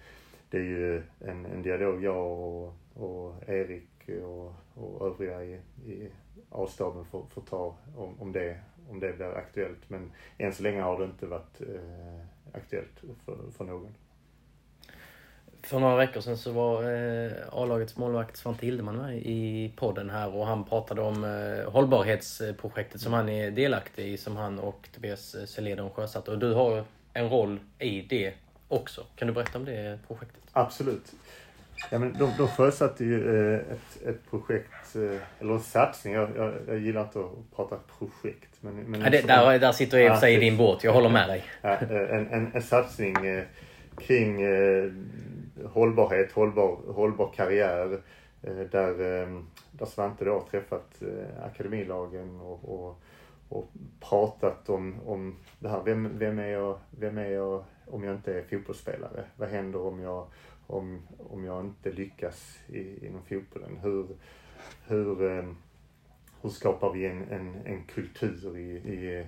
[0.51, 6.09] det är ju en, en dialog jag och, och Erik och, och övriga i, i
[6.51, 9.90] A-staben får, får ta om, om det om det blir aktuellt.
[9.90, 12.20] Men än så länge har det inte varit eh,
[12.53, 13.94] aktuellt för, för någon.
[15.62, 20.35] För några veckor sedan så var eh, A-lagets målvakt Svante Hildeman med i podden här
[20.35, 25.37] och han pratade om eh, hållbarhetsprojektet som han är delaktig i, som han och Tobias
[25.46, 26.31] Seledon sjösatte.
[26.31, 28.35] Och du har en roll i det
[28.68, 29.07] också.
[29.16, 30.42] Kan du berätta om det projektet?
[30.53, 31.14] Absolut.
[31.91, 36.15] Ja, men de, de sjösatte ju eh, ett, ett projekt, eh, eller en satsning.
[36.15, 38.51] Jag, jag, jag gillar inte att prata projekt.
[38.61, 40.85] Men, men ja, det, där, där sitter jag i och för sig i din båt.
[40.85, 41.45] Jag håller med dig.
[41.62, 43.17] Ja, eh, en, en, en satsning
[43.99, 44.47] kring
[45.65, 48.01] hållbarhet, hållbar, hållbar karriär.
[48.71, 48.95] Där,
[49.71, 51.03] där Svante då har träffat
[51.43, 53.01] akademilagen och, och,
[53.49, 55.83] och pratat om, om det här.
[55.85, 59.25] Vem, vem, är jag, vem är jag om jag inte är fotbollsspelare?
[59.37, 60.27] Vad händer om jag
[60.67, 63.79] om, om jag inte lyckas i, inom fotbollen.
[63.83, 64.07] Hur,
[64.87, 65.57] hur, ehm,
[66.43, 69.27] hur skapar vi en, en, en kultur i, i,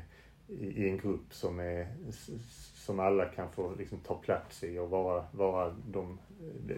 [0.48, 1.86] i en grupp som, är,
[2.74, 6.18] som alla kan få liksom ta plats i och vara, vara de,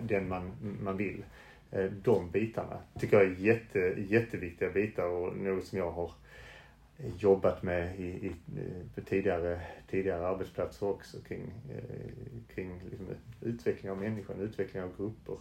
[0.03, 1.25] den man, man vill.
[1.71, 6.11] Eh, de bitarna tycker jag är jätte, jätteviktiga bitar och något som jag har
[7.19, 8.33] jobbat med i, i,
[8.95, 9.61] på tidigare,
[9.91, 13.07] tidigare arbetsplatser också kring, eh, kring liksom
[13.41, 15.39] utveckling av människan, utveckling av grupper.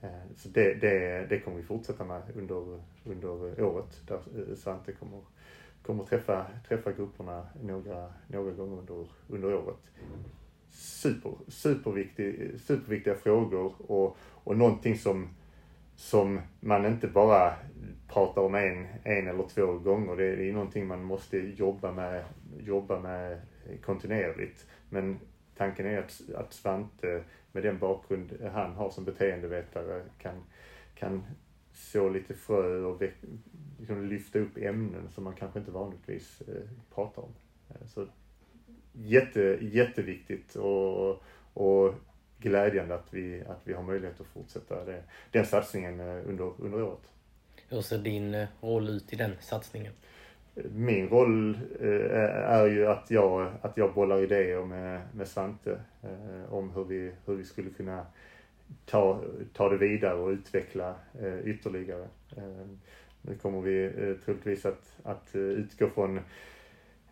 [0.00, 4.92] Eh, så det, det, det kommer vi fortsätta med under, under året där eh, Svante
[4.92, 5.20] kommer,
[5.82, 9.78] kommer träffa, träffa grupperna några, några gånger under, under året.
[10.70, 15.28] Super, superviktig, superviktiga frågor och, och någonting som,
[15.96, 17.54] som man inte bara
[18.08, 20.16] pratar om en, en eller två gånger.
[20.16, 22.24] Det är, det är någonting man måste jobba med,
[22.58, 23.40] jobba med
[23.82, 24.66] kontinuerligt.
[24.88, 25.18] Men
[25.56, 30.42] tanken är att, att Svante med den bakgrund han har som beteendevetare kan,
[30.94, 31.22] kan
[31.72, 33.02] så lite frö och
[33.78, 37.34] liksom lyfta upp ämnen som man kanske inte vanligtvis eh, pratar om.
[37.86, 38.06] Så
[38.92, 41.22] jätte, jätteviktigt och,
[41.54, 41.94] och
[42.44, 46.82] glädjande att vi, att vi har möjlighet att fortsätta det, den satsningen eh, under, under
[46.82, 47.10] året.
[47.68, 49.92] Hur ser din eh, roll ut i den satsningen?
[50.74, 55.80] Min roll eh, är ju att jag, att jag bollar idéer med, med Svante
[56.48, 58.06] om hur vi, hur vi skulle kunna
[58.86, 59.20] ta,
[59.52, 60.94] ta det vidare och utveckla
[61.44, 62.08] ytterligare.
[63.22, 63.90] Nu kommer vi
[64.24, 66.20] troligtvis att, att utgå från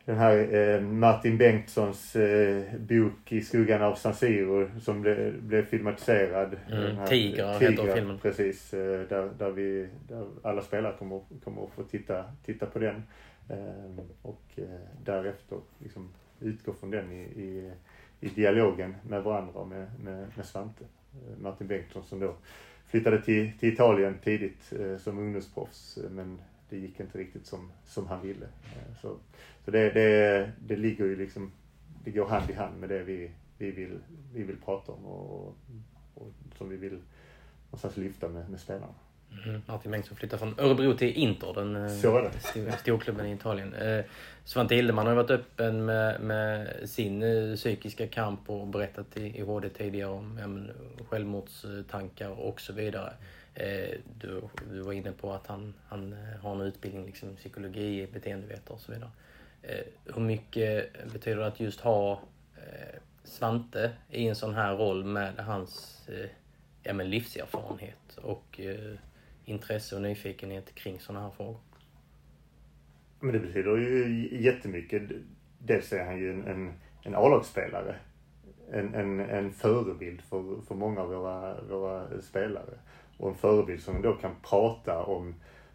[0.05, 5.65] den här eh, Martin Bengtssons eh, bok I skuggan av San Siro som blev, blev
[5.65, 6.57] filmatiserad.
[6.71, 8.19] Mm, här, Tiger, Tiger heter filmen.
[8.19, 12.79] Precis, eh, där, där, vi, där alla spelare kommer, kommer att få titta, titta på
[12.79, 13.03] den.
[13.49, 14.65] Eh, och eh,
[15.05, 16.09] därefter liksom
[16.41, 17.73] utgå från den i, i,
[18.21, 20.85] i dialogen med varandra och med, med, med Svante.
[21.15, 22.37] Eh, Martin Bengtsson som då
[22.87, 26.39] flyttade till, till Italien tidigt som ungdomsproffs men
[26.71, 28.47] det gick inte riktigt som, som han ville.
[29.03, 29.17] Så
[29.65, 31.53] så det, det, det ligger ju liksom,
[32.05, 33.99] det går hand i hand med det vi, vi, vill,
[34.33, 35.57] vi vill prata om och,
[36.15, 36.99] och som vi vill
[37.71, 38.95] någonstans lyfta med, med spelarna.
[39.45, 39.63] Mm.
[39.67, 43.75] Martin Bengtsson flyttar från Örebro till Inter, den eh, storklubben i Italien.
[43.75, 44.05] Eh,
[44.45, 49.41] Svante Hildeman har varit öppen med, med sin eh, psykiska kamp och berättat i, i
[49.41, 53.13] HD tidigare om ja, självmordstankar och så vidare.
[53.55, 58.75] Eh, du, du var inne på att han, han har en utbildning liksom, psykologi, beteendevetare
[58.75, 59.11] och så vidare.
[59.63, 62.21] Eh, hur mycket betyder det att just ha
[62.57, 66.31] eh, Svante i en sån här roll med hans eh,
[66.83, 68.99] ja, men livserfarenhet och eh,
[69.45, 71.61] intresse och nyfikenhet kring såna här frågor?
[73.21, 75.03] Men det betyder ju jättemycket.
[75.59, 76.73] Dels är han ju en, en,
[77.03, 77.97] en A-lagsspelare.
[78.71, 82.79] En, en, en förebild för, för många av våra, våra spelare.
[83.19, 85.35] Och en förebild som då kan prata om,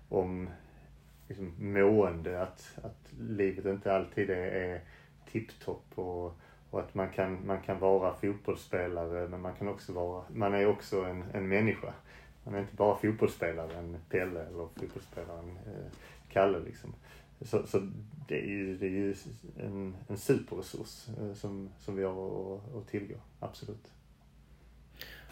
[0.09, 0.49] om
[1.27, 4.81] liksom mående, att, att livet inte alltid är, är
[5.31, 6.37] tipptopp och,
[6.69, 10.67] och att man kan, man kan vara fotbollsspelare men man kan också vara, man är
[10.67, 11.93] också en, en människa.
[12.43, 15.91] Man är inte bara fotbollsspelaren Pelle eller fotbollsspelaren eh,
[16.29, 16.93] Kalle liksom.
[17.41, 17.81] Så, så
[18.27, 19.15] det är ju, det är ju
[19.57, 23.91] en, en superresurs eh, som, som vi har att, att tillgå, absolut.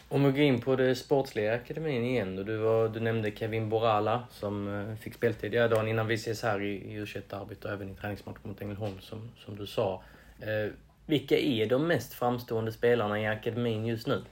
[0.10, 2.44] Om vi går in på det sportsliga akademin igen då.
[2.44, 6.44] Du, var, du nämnde Kevin Borala som eh, fick speltid ja, dagen innan vi ses
[6.44, 10.04] här i, i u arbete och även i träningsmatch mot Ängelholm som, som du sa.
[10.40, 10.72] Eh,
[11.06, 14.24] vilka är de mest framstående spelarna i akademin just nu?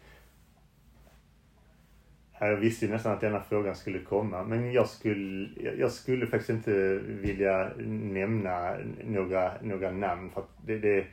[2.39, 6.49] Jag visste ju nästan att denna frågan skulle komma men jag skulle, jag skulle faktiskt
[6.49, 11.05] inte vilja nämna några, några namn för att det, det,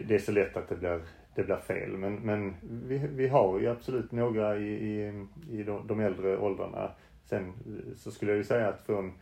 [0.00, 1.00] det är så lätt att det blir,
[1.38, 1.96] det blir fel.
[1.96, 6.90] Men, men vi, vi har ju absolut några i, i, i de, äldre åldrarna.
[7.24, 7.52] Sen
[7.96, 9.12] så skulle jag ju säga att från,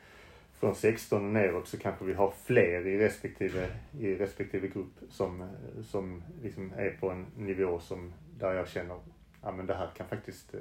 [0.60, 3.66] från 16 och neråt så kanske vi har fler i respektive,
[4.00, 5.48] i respektive grupp som,
[5.82, 8.96] som liksom är på en nivå som, där jag känner
[9.42, 10.60] ja men det här kan faktiskt, eh,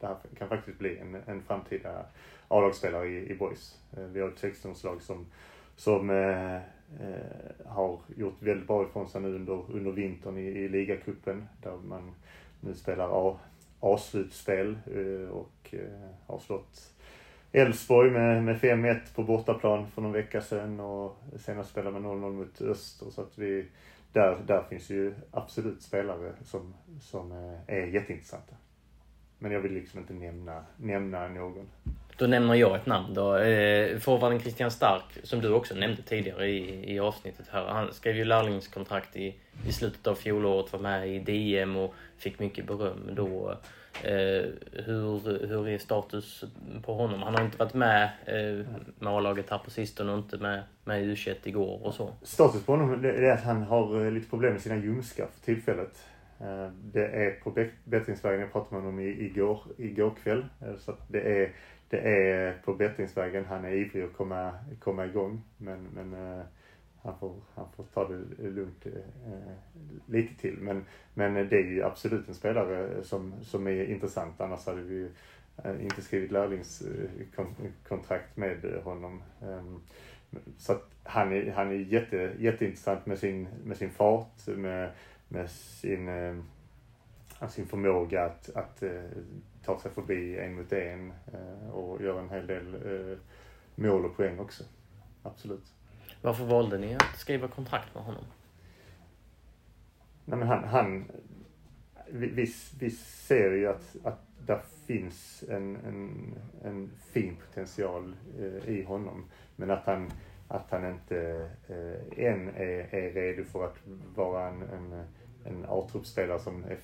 [0.00, 2.06] det här kan faktiskt bli en, en framtida
[2.48, 3.78] A-lagsspelare i, i boys.
[3.96, 5.26] Eh, vi har ett 16-årslag som,
[5.76, 6.60] som eh,
[7.00, 11.76] eh, har gjort väldigt bra ifrån sig nu under, under vintern i, i ligacupen där
[11.76, 12.14] man
[12.60, 13.36] nu spelar
[13.80, 16.92] A-slutspel eh, och eh, har slått
[17.52, 22.32] Elfsborg med, med 5-1 på bortaplan för någon vecka sedan och senast spelade med 0-0
[22.32, 23.66] mot Öster så att vi
[24.12, 28.54] där, där finns ju absolut spelare som, som eh, är jätteintressanta.
[29.38, 31.66] Men jag vill liksom inte nämna, nämna någon.
[32.18, 33.36] Då nämner jag ett namn då.
[33.36, 37.66] Eh, forwarden Christian Stark, som du också nämnde tidigare i, i avsnittet här.
[37.66, 39.34] Han skrev ju lärlingskontrakt i,
[39.68, 43.54] i slutet av fjolåret, var med i DM och fick mycket beröm då.
[44.02, 46.44] Eh, hur, hur är status
[46.82, 47.22] på honom?
[47.22, 48.66] Han har inte varit med eh,
[48.98, 52.12] med A-laget här på sistone och inte med, med U21 igår och så.
[52.22, 55.44] Status på honom det är att han har eh, lite problem med sina ljumskar för
[55.44, 56.04] tillfället.
[56.40, 60.44] Eh, det är på bättringsvägen, jag pratade med honom igår, igår kväll.
[60.60, 61.52] Eh, så det är,
[61.88, 65.42] det är på bättringsvägen, han är ivrig att komma, komma igång.
[65.56, 66.44] Men, men eh,
[67.02, 68.92] han får, han får ta det lugnt eh,
[70.06, 70.58] lite till.
[70.58, 74.40] Men, men det är ju absolut en spelare som, som är intressant.
[74.40, 75.08] Annars hade vi
[75.64, 79.22] eh, inte skrivit lärlingskontrakt med honom.
[79.42, 79.80] Ehm,
[80.58, 84.90] så att han är, han är jätte, jätteintressant med sin, med sin fart, med,
[85.28, 86.36] med sin, eh,
[87.48, 88.82] sin förmåga att, att
[89.68, 92.76] uh, ta sig förbi en mot en uh, och göra en hel del
[93.74, 94.64] mål och poäng också.
[95.22, 95.72] Absolut.
[96.22, 98.24] Varför valde ni att skriva kontrakt med honom?
[100.24, 101.04] Nej men han, han
[102.10, 102.46] vi, vi,
[102.78, 109.24] vi ser ju att, att där finns en, en, en fin potential eh, i honom.
[109.56, 110.10] Men att han,
[110.48, 113.76] att han inte eh, än är, är redo för att
[114.14, 115.04] vara en, en,
[115.44, 116.78] en A-truppspelare som är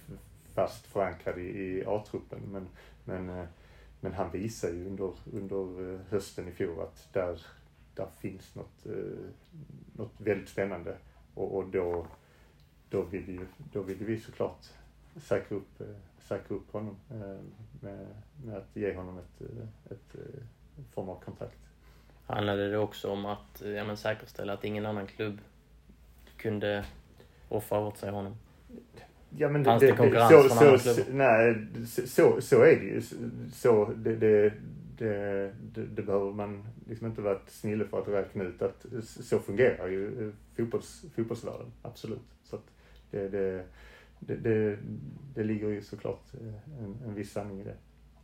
[0.54, 2.40] fast förankrad i, i A-truppen.
[2.52, 2.68] Men,
[3.04, 3.46] men, eh,
[4.00, 7.40] men han visar ju under, under eh, hösten i fjol att där,
[7.94, 9.26] där finns något, eh,
[9.92, 10.96] något väldigt spännande.
[11.34, 12.06] Och, och då,
[12.88, 13.40] då, vill vi,
[13.72, 14.66] då vill vi såklart
[15.16, 15.82] säkra upp,
[16.18, 16.96] säkra upp honom
[17.80, 18.06] med,
[18.44, 19.40] med att ge honom ett,
[19.90, 21.58] ett, ett form av kontakt.
[22.26, 25.40] Handlade det också om att ja, men säkerställa att ingen annan klubb
[26.36, 26.84] kunde
[27.48, 28.36] offra åt sig honom?
[29.36, 31.12] Ja, men Fanns det, det konkurrens så, från så, klubbar?
[31.12, 33.02] Nej, så, så är det ju.
[33.52, 34.52] Så, det, det,
[34.98, 39.38] det, det, behöver man liksom inte vara ett snille för att räkna ut att så
[39.38, 41.72] fungerar ju eh, fotbolls, fotbollsvärlden.
[41.82, 42.28] Absolut.
[42.44, 42.70] Så att
[43.10, 43.64] det, det,
[44.18, 44.78] det, det,
[45.34, 47.76] det ligger ju såklart eh, en, en viss sanning i det.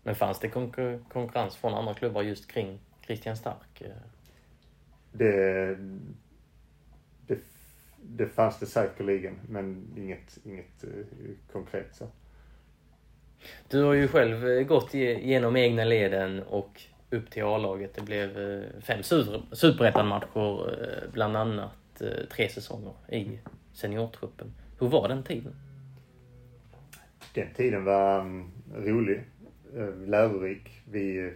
[0.03, 3.83] Men fanns det konkur konkurrens från andra klubbar just kring Christian Stark?
[5.13, 5.79] Det,
[8.09, 11.05] det fanns det säkerligen, men inget, inget uh,
[11.53, 12.07] konkret så.
[13.69, 17.95] Du har ju själv eh, gått igenom egna leden och upp till A-laget.
[17.95, 19.03] Det blev eh, fem
[19.53, 23.39] superettan-matcher, eh, bland annat tre säsonger i
[23.73, 24.53] seniortruppen.
[24.81, 25.55] Hur var den tiden?
[27.35, 29.25] Den tiden var um, rolig,
[30.07, 30.71] lärorik.
[30.91, 31.33] Vi,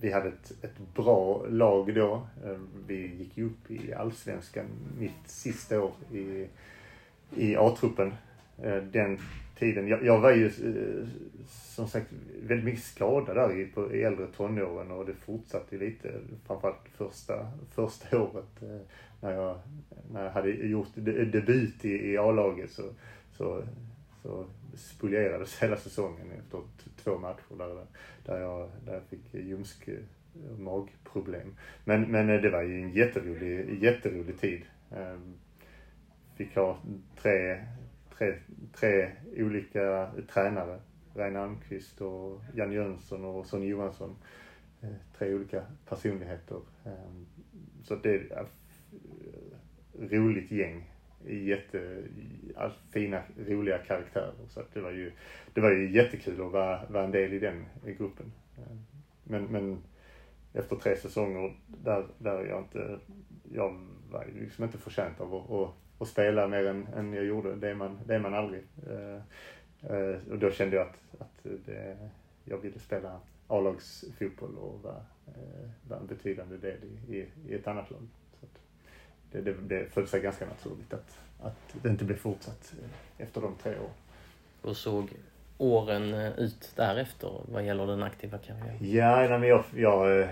[0.00, 2.26] vi hade ett, ett bra lag då.
[2.44, 4.66] Ehm, vi gick ju upp i Allsvenskan
[4.98, 6.46] mitt sista år i,
[7.36, 8.14] i A-truppen.
[8.62, 9.18] Ehm, den
[9.58, 9.88] tiden.
[9.88, 11.08] Jag, jag var ju eh,
[11.48, 12.06] som sagt
[12.42, 17.50] väldigt mycket skadad där i, på, i äldre tonåren och det fortsatte lite, framförallt första,
[17.74, 18.80] första året eh,
[19.20, 19.58] när jag,
[20.12, 22.82] när jag hade gjort debut i, i A-laget så,
[23.32, 23.62] så,
[24.22, 26.58] så spolierades hela säsongen efter
[27.06, 27.86] två matcher där,
[28.24, 31.48] där, jag, där jag fick ljumsk-magproblem.
[31.48, 31.54] Eh,
[31.84, 34.62] men, men eh, det var ju en jätterolig, jätterolig tid.
[34.90, 35.34] Ehm,
[36.36, 36.78] fick ha
[37.16, 37.64] tre,
[38.18, 38.38] tre,
[38.72, 40.80] tre olika tränare.
[41.14, 44.16] Reine Almqvist och Jan Jönsson och Sonny Johansson.
[44.80, 44.88] Eh,
[45.18, 46.60] tre olika personligheter.
[46.84, 47.26] Ehm,
[47.82, 48.52] så det är ett
[50.12, 50.90] roligt gäng
[51.26, 54.32] jättefina, roliga karaktärer.
[54.48, 55.12] Så det var ju,
[55.54, 57.64] det var ju jättekul att vara, vara en del i den
[57.98, 58.32] gruppen.
[59.24, 59.82] Men, men
[60.52, 62.98] efter tre säsonger där, där jag inte,
[63.52, 67.56] jag var liksom inte förtjänt av att, att, att spela mer än, än jag gjorde.
[67.56, 68.62] Det är man, det är man aldrig.
[68.90, 69.20] Eh,
[69.92, 71.96] eh, och då kände jag att, att det,
[72.44, 77.66] jag ville spela A-lagsfotboll och vara, eh, vara en betydande del i, i, i ett
[77.66, 78.08] annat lag.
[79.32, 83.40] Det, det, det föll sig ganska naturligt att, att det inte blev fortsatt eh, efter
[83.40, 83.90] de tre åren.
[84.62, 85.10] Hur såg
[85.58, 88.76] åren ut därefter vad gäller den aktiva karriären?
[88.80, 90.28] Ja, nej, jag, jag,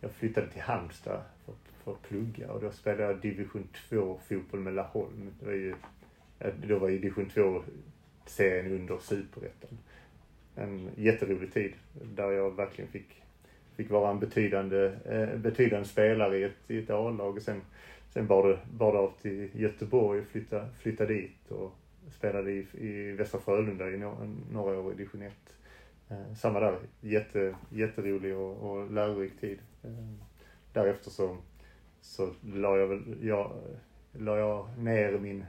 [0.00, 4.60] jag flyttade till Halmstad för, för att plugga och då spelade jag division 2 fotboll
[4.60, 5.34] med Laholm.
[5.40, 5.74] Det var ju,
[6.66, 7.62] då var ju division 2
[8.26, 9.78] serien under superettan.
[10.54, 11.72] En jätterolig tid
[12.14, 13.22] där jag verkligen fick,
[13.76, 17.42] fick vara en betydande, eh, betydande spelare i ett, i ett A-lag.
[17.42, 17.60] Sen,
[18.16, 21.72] sen bar det, bar det av till Göteborg och flytta, flytta dit och
[22.10, 23.96] spelade i, i Västra Frölunda i
[24.50, 25.32] några år i division 1.
[26.08, 29.58] Eh, samma där, jätte, jätterolig och, och lärorik tid.
[29.84, 29.90] Eh,
[30.72, 31.36] därefter så,
[32.00, 33.52] så la jag väl, jag,
[34.12, 35.44] la jag ner min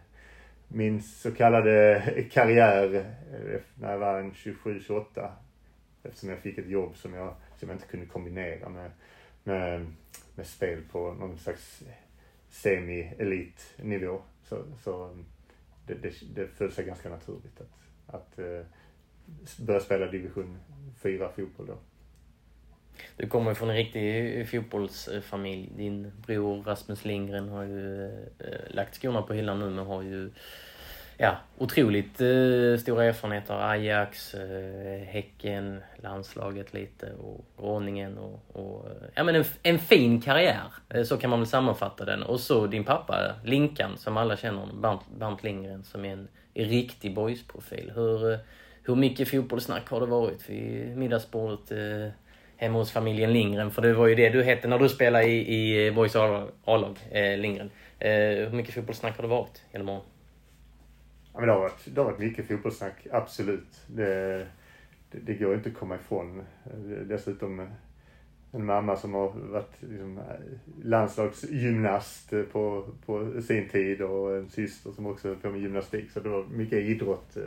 [0.67, 5.31] min så kallade karriär eh, när jag var 27-28.
[6.03, 8.91] Eftersom jag fick ett jobb som jag, som jag inte kunde kombinera med,
[9.43, 9.85] med,
[10.35, 11.83] med spel på någon slags
[12.63, 14.21] semi-elitnivå.
[14.43, 15.17] Så, så
[15.87, 18.61] det, det, det föll sig ganska naturligt att, att eh,
[19.59, 20.57] börja spela division
[21.01, 21.77] 4 fotboll då.
[23.17, 25.71] Du kommer från en riktig fotbollsfamilj.
[25.77, 30.01] Din bror Rasmus Lindgren har ju eh, eh, lagt skorna på hyllan nu men har
[30.01, 30.31] ju
[31.17, 33.53] ja, otroligt eh, stora erfarenheter.
[33.53, 40.21] Ajax, eh, Häcken, landslaget lite och Groningen och, och eh, ja men en, en fin
[40.21, 40.73] karriär.
[40.89, 42.23] Eh, så kan man väl sammanfatta den.
[42.23, 46.65] Och så din pappa Linkan som alla känner, Bernt, Bernt Lindgren som är en, en
[46.65, 47.91] riktig boysprofil.
[47.95, 48.39] Hur, eh,
[48.83, 51.71] hur mycket fotbollssnack har det varit vid middagsbordet
[52.57, 53.71] hemma hos familjen Lindgren.
[53.71, 57.37] För det var ju det du hette när du spelade i, i Boys A-lag, eh,
[57.37, 57.71] Lindgren.
[57.99, 60.01] Eh, hur mycket fotbollssnack har det varit genom åren?
[61.37, 63.81] Ja, men det, har varit, det har varit mycket fotbollssnack, absolut.
[63.87, 64.47] Det,
[65.11, 66.43] det, det går inte att komma ifrån.
[67.05, 67.67] Dessutom
[68.51, 70.19] en mamma som har varit liksom,
[70.83, 76.11] landslagsgymnast på, på sin tid och en syster som också höll på med gymnastik.
[76.11, 77.37] Så det var mycket idrott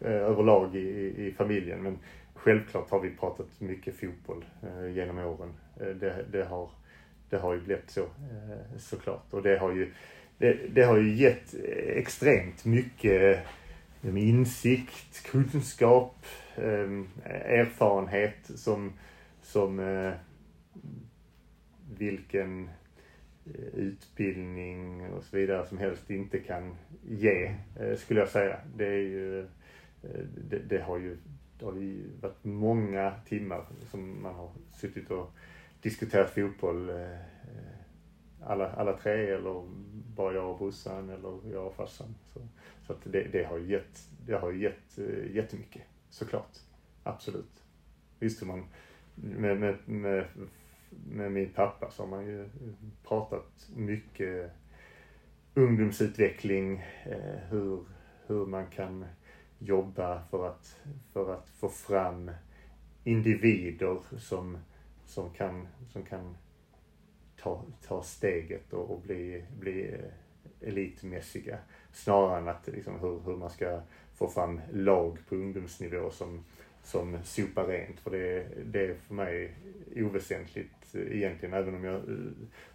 [0.00, 1.82] eh, överlag i, i familjen.
[1.82, 1.98] Men
[2.38, 5.52] Självklart har vi pratat mycket fotboll eh, genom åren.
[5.80, 6.70] Eh, det, det, har,
[7.30, 9.32] det har ju blivit så eh, såklart.
[9.32, 9.92] Och det har ju,
[10.38, 11.54] det, det har ju gett
[11.86, 13.44] extremt mycket
[14.02, 16.26] eh, insikt, kunskap,
[16.56, 18.92] ehm, erfarenhet som,
[19.42, 20.12] som eh,
[21.98, 22.70] vilken
[23.46, 26.76] eh, utbildning och så vidare som helst inte kan
[27.08, 27.54] ge,
[27.96, 28.58] skulle jag säga.
[28.76, 29.46] Det, är ju,
[30.50, 31.16] det, det har ju
[31.58, 35.30] det har ju varit många timmar som man har suttit och
[35.82, 36.90] diskuterat fotboll.
[38.42, 39.64] Alla, alla tre eller
[40.18, 42.14] bara jag och brorsan eller jag och farsan.
[42.32, 42.40] Så,
[42.86, 46.58] så att det, det har gett, det har gett eh, jättemycket såklart.
[47.02, 47.64] Absolut.
[48.18, 48.64] Visst man
[49.14, 50.26] med, med, med,
[50.90, 52.48] med min pappa så har man ju eh,
[53.08, 54.50] pratat mycket
[55.54, 57.80] ungdomsutveckling, eh, hur,
[58.26, 59.04] hur man kan
[59.58, 60.76] jobba för att,
[61.12, 62.30] för att få fram
[63.04, 64.58] individer som,
[65.06, 66.36] som kan, som kan
[67.48, 71.58] ta, ta steget och, och bli, bli eh, elitmässiga.
[71.92, 73.80] Snarare än att liksom, hur, hur man ska
[74.14, 76.44] få fram lag på ungdomsnivå som,
[76.82, 78.00] som sopar rent.
[78.00, 79.54] För det, det är för mig
[79.96, 81.54] oväsentligt eh, egentligen.
[81.54, 82.16] Även om jag eh,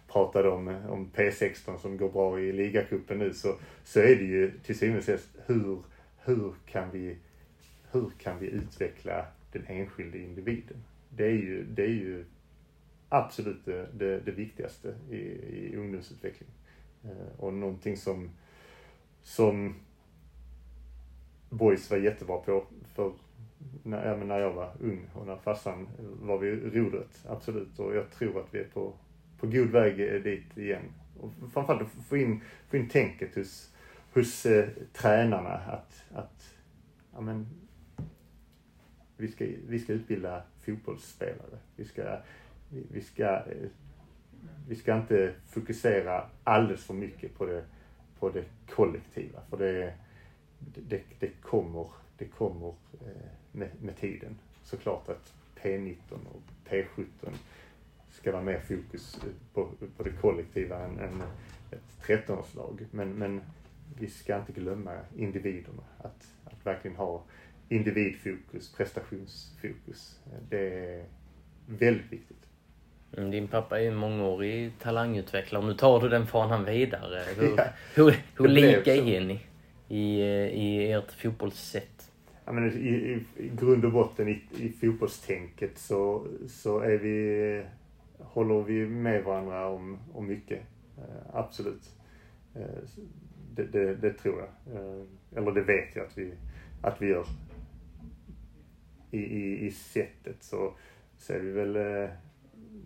[0.08, 3.54] pratade om, om P16 som går bra i ligacupen nu så,
[3.84, 5.78] så är det ju till syvende och sist hur
[6.24, 7.16] hur kan vi,
[7.92, 10.84] hur kan vi utveckla den enskilde individen?
[11.08, 12.24] Det är ju, det är ju
[13.14, 16.48] absolut det, det, det viktigaste i, i ungdomsutveckling.
[17.04, 18.30] Eh, och någonting som,
[19.22, 19.74] som
[21.50, 23.12] boys var jättebra på för
[23.82, 27.78] när, ja, när jag var ung och när farsan var vid rodret, absolut.
[27.78, 28.92] Och jag tror att vi är på,
[29.38, 30.92] på god väg dit igen.
[31.20, 33.74] Och framförallt att få in, få in tänket hos,
[34.12, 36.54] hos eh, tränarna att, att
[37.12, 37.46] ja, men,
[39.16, 41.58] vi, ska, vi ska utbilda fotbollsspelare.
[41.76, 42.18] Vi ska,
[42.90, 43.68] vi, ska, eh,
[44.68, 47.64] vi ska inte fokusera alldeles för mycket på det,
[48.18, 49.40] på det kollektiva.
[49.50, 49.94] För det,
[50.58, 54.38] det, det kommer, det kommer eh, med, med tiden.
[54.62, 57.06] Såklart att P19 och P17
[58.10, 61.22] ska vara mer fokus eh, på, på det kollektiva än, än
[61.70, 62.86] ett 13-årslag.
[62.90, 63.40] Men, men
[63.98, 65.82] vi ska inte glömma individerna.
[65.98, 67.22] Att, att verkligen ha
[67.68, 70.20] individfokus, prestationsfokus.
[70.48, 71.04] Det är
[71.66, 72.48] väldigt viktigt.
[73.16, 75.66] Mm, din pappa är ju mångårig talangutvecklare.
[75.66, 77.22] Nu tar du den fanan vidare.
[77.36, 79.40] Hur, ja, hur, hur lika är ni
[79.88, 82.10] i, i ert fotbollssätt?
[82.44, 87.64] Ja, men i, i, i grund och botten i, i fotbollstänket så, så är vi,
[88.18, 90.60] håller vi med varandra om, om mycket.
[90.98, 91.90] Eh, absolut.
[92.54, 92.62] Eh,
[93.54, 94.76] det, det, det, tror jag.
[94.76, 95.02] Eh,
[95.36, 96.34] eller det vet jag att vi,
[96.82, 97.26] att vi gör.
[99.10, 100.74] I, i, i sättet så,
[101.18, 102.10] så är vi väl, eh,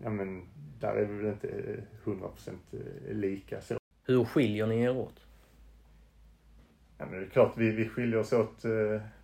[0.03, 0.45] ja men
[0.79, 1.47] där är vi väl inte
[2.03, 3.77] 100% eh, lika så.
[4.05, 5.25] Hur skiljer ni er åt?
[6.97, 8.65] Ja men det är klart vi, vi skiljer oss åt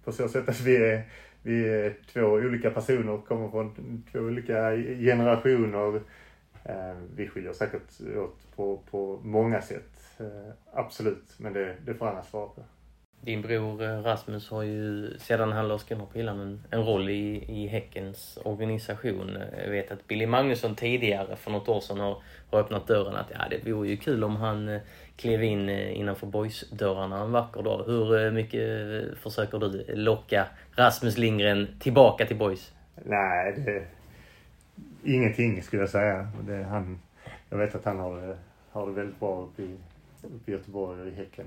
[0.04, 1.04] på så sätt att vi är,
[1.42, 6.02] vi är två olika personer, kommer från två olika generationer.
[7.16, 10.20] Vi skiljer oss säkert åt på, på många sätt.
[10.74, 12.64] Absolut, men det, det får annars svara på.
[13.26, 17.10] Din bror eh, Rasmus har ju sedan han la skorna på hyllan en, en roll
[17.10, 19.38] i, i Häckens organisation.
[19.64, 22.18] Jag vet att Billy Magnusson tidigare, för något år sedan, har,
[22.52, 24.82] har öppnat dörren att ja, det vore ju kul om han eh,
[25.16, 27.84] klev in eh, innanför boysdörrarna en vacker dag.
[27.86, 32.74] Hur mycket försöker du locka Rasmus Lindgren tillbaka till boys?
[33.04, 33.86] Nej, det,
[35.04, 36.28] ingenting skulle jag säga.
[36.48, 37.00] Det, han,
[37.50, 38.38] jag vet att han har,
[38.72, 39.76] har det väldigt bra uppe i,
[40.24, 41.46] uppe i Göteborg och i Häcken.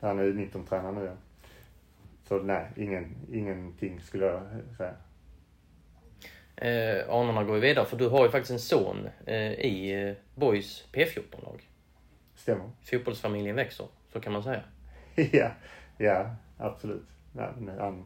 [0.00, 1.12] Han är U19-tränare nu ja.
[2.24, 4.42] Så nej, ingen, ingenting skulle jag
[4.76, 4.94] säga.
[6.56, 10.14] Eh, anorna går ju vidare för du har ju faktiskt en son eh, i eh,
[10.34, 11.68] Boys P14-lag.
[12.34, 12.70] Stämmer.
[12.82, 14.62] Fotbollsfamiljen växer, så kan man säga.
[15.32, 15.50] ja,
[15.98, 17.06] ja absolut.
[17.32, 17.48] Nej,
[17.78, 18.04] han,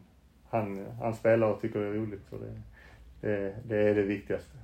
[0.50, 2.22] han, han spelar och tycker det är roligt.
[2.30, 2.62] Så det,
[3.20, 4.56] det, det är det viktigaste.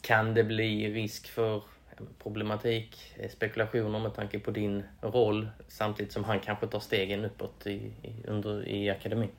[0.00, 1.62] Kan det bli risk för
[2.18, 7.66] problematik, eh, spekulationer med tanke på din roll samtidigt som han kanske tar stegen uppåt
[7.66, 7.72] i,
[8.02, 9.30] i, under, i akademin?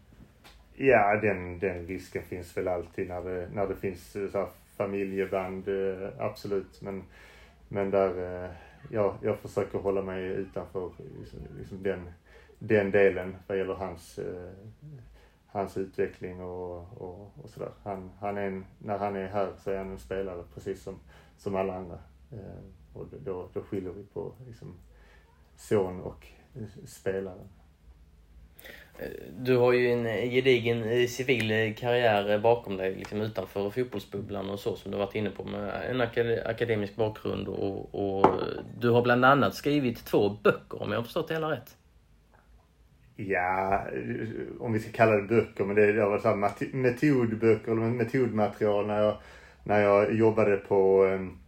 [0.75, 4.47] Ja, den, den risken finns väl alltid när det, när det finns eh, så här,
[4.77, 6.81] familjeband, eh, absolut.
[6.81, 7.03] Men,
[7.67, 8.49] men där,
[8.91, 12.13] ja, jag försöker hålla mig utanför liksom, liksom den,
[12.59, 14.19] den delen vad gäller hans,
[15.53, 17.71] hans utveckling och, och, och sådär.
[17.83, 20.99] Han, han är en, när han är här så är han en spelare precis som,
[21.37, 21.99] som alla andra.
[22.33, 24.75] Eh, och då, då skiljer vi på liksom,
[25.55, 26.27] son och
[26.85, 27.47] spelaren.
[28.99, 29.07] Eh,
[29.39, 34.75] du har ju en gedigen eh, civil karriär bakom dig liksom utanför fotbollsbubblan och så
[34.75, 36.01] som du varit inne på med en
[36.45, 38.27] akademisk bakgrund och, och
[38.79, 41.77] du har bland annat skrivit två böcker om jag har förstått det hela rätt.
[43.15, 43.87] Ja,
[44.59, 46.35] om vi ska kalla det böcker, men det, det var så
[46.77, 49.17] metodböcker eller metodmaterial när jag,
[49.63, 51.42] när jag jobbade på um,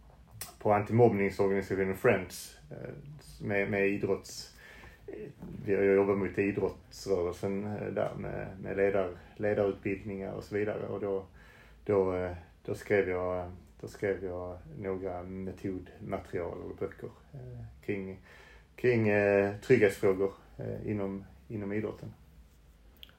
[0.66, 2.94] på antimobbningsorganisationen Friends eh,
[3.40, 4.52] med, med idrotts...
[5.66, 11.24] Jag jobbar mot idrottsrörelsen eh, där med, med ledar, ledarutbildningar och så vidare och då,
[11.84, 12.30] då, eh,
[12.64, 17.10] då, skrev jag, då skrev jag några metodmaterial och böcker
[17.84, 18.20] kring,
[18.76, 19.04] kring
[19.60, 20.32] trygghetsfrågor
[20.84, 22.14] inom, inom idrotten.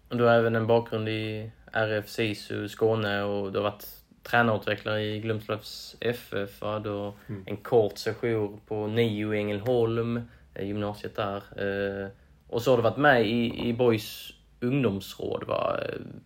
[0.10, 5.20] Du har även en bakgrund i RF SISU Skåne och du har varit tränarutvecklare i
[5.20, 6.62] Glumslövs FF.
[6.62, 7.44] Hade mm.
[7.46, 10.22] en kort session på NIO i Ängelholm,
[10.54, 11.44] eh, gymnasiet där.
[11.56, 12.10] Eh,
[12.48, 15.80] och så har du varit med i, i Boys ungdomsråd va?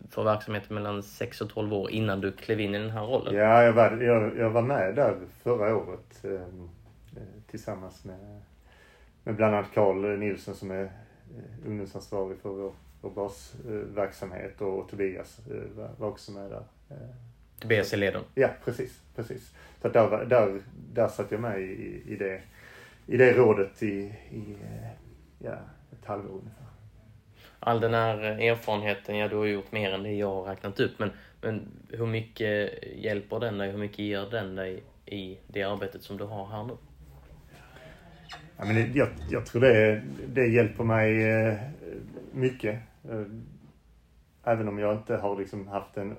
[0.10, 3.36] för verksamheten mellan 6 och 12 år innan du klev in i den här rollen.
[3.36, 6.42] Ja, jag var, jag, jag var med där förra året eh,
[7.48, 8.42] tillsammans med,
[9.24, 10.92] med bland annat Carl Nilsson som är
[11.66, 15.40] ungdomsansvarig för vår, vår basverksamhet och Tobias
[15.76, 16.64] var, var också med där.
[17.66, 18.24] BC-leden?
[18.36, 19.02] Ja, precis.
[19.16, 19.52] precis.
[19.82, 20.62] Så där, där,
[20.94, 22.42] där satt jag med i, i, det,
[23.08, 23.96] i det rådet i,
[24.32, 24.58] i
[25.40, 25.56] ja,
[25.92, 26.66] ett halvår ungefär.
[27.60, 31.00] All den här erfarenheten, ja du har gjort mer än det jag har räknat upp,
[31.00, 33.72] men, men hur mycket hjälper den dig?
[33.72, 36.78] Hur mycket ger den dig i det arbetet som du har här nu?
[38.58, 41.60] Ja, men jag, jag tror det, det hjälper mig eh,
[42.32, 42.80] mycket.
[43.10, 43.26] Eh,
[44.44, 46.16] även om jag inte har liksom haft en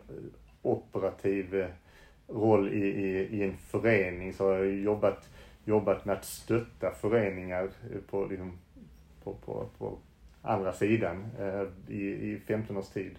[0.63, 1.69] operativ eh,
[2.29, 5.31] roll i, i, i en förening så har jag jobbat,
[5.65, 8.59] jobbat med att stötta föreningar eh, på, liksom,
[9.25, 9.99] på, på, på
[10.43, 13.19] andra sidan eh, i, i 15 års tid.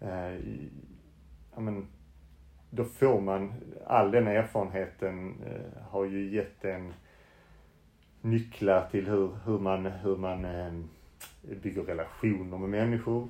[0.00, 0.34] Eh,
[1.54, 1.86] ja, men,
[2.70, 3.52] då får man,
[3.86, 6.92] all den erfarenheten eh, har ju gett en
[8.20, 10.72] nycklar till hur, hur man, hur man eh,
[11.62, 13.28] bygger relationer med människor.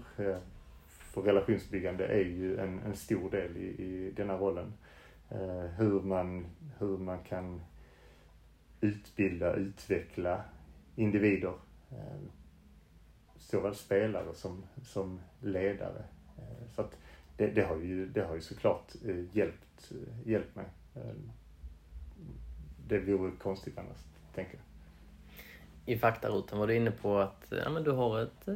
[1.13, 4.73] För relationsbyggande är ju en, en stor del i, i denna rollen.
[5.31, 6.47] Eh, hur, man,
[6.79, 7.61] hur man kan
[8.81, 10.45] utbilda, utveckla
[10.97, 11.55] individer.
[11.91, 12.21] Eh,
[13.37, 16.05] såväl spelare som, som ledare.
[16.39, 16.97] Eh, så att
[17.37, 20.67] det, det, har ju, det har ju såklart eh, hjälpt, eh, hjälpt mig.
[20.95, 21.15] Eh,
[22.87, 23.99] det vore konstigt annars,
[24.35, 24.72] tänker jag.
[25.93, 28.55] I faktarutan var du inne på att ja, men du har ett eh,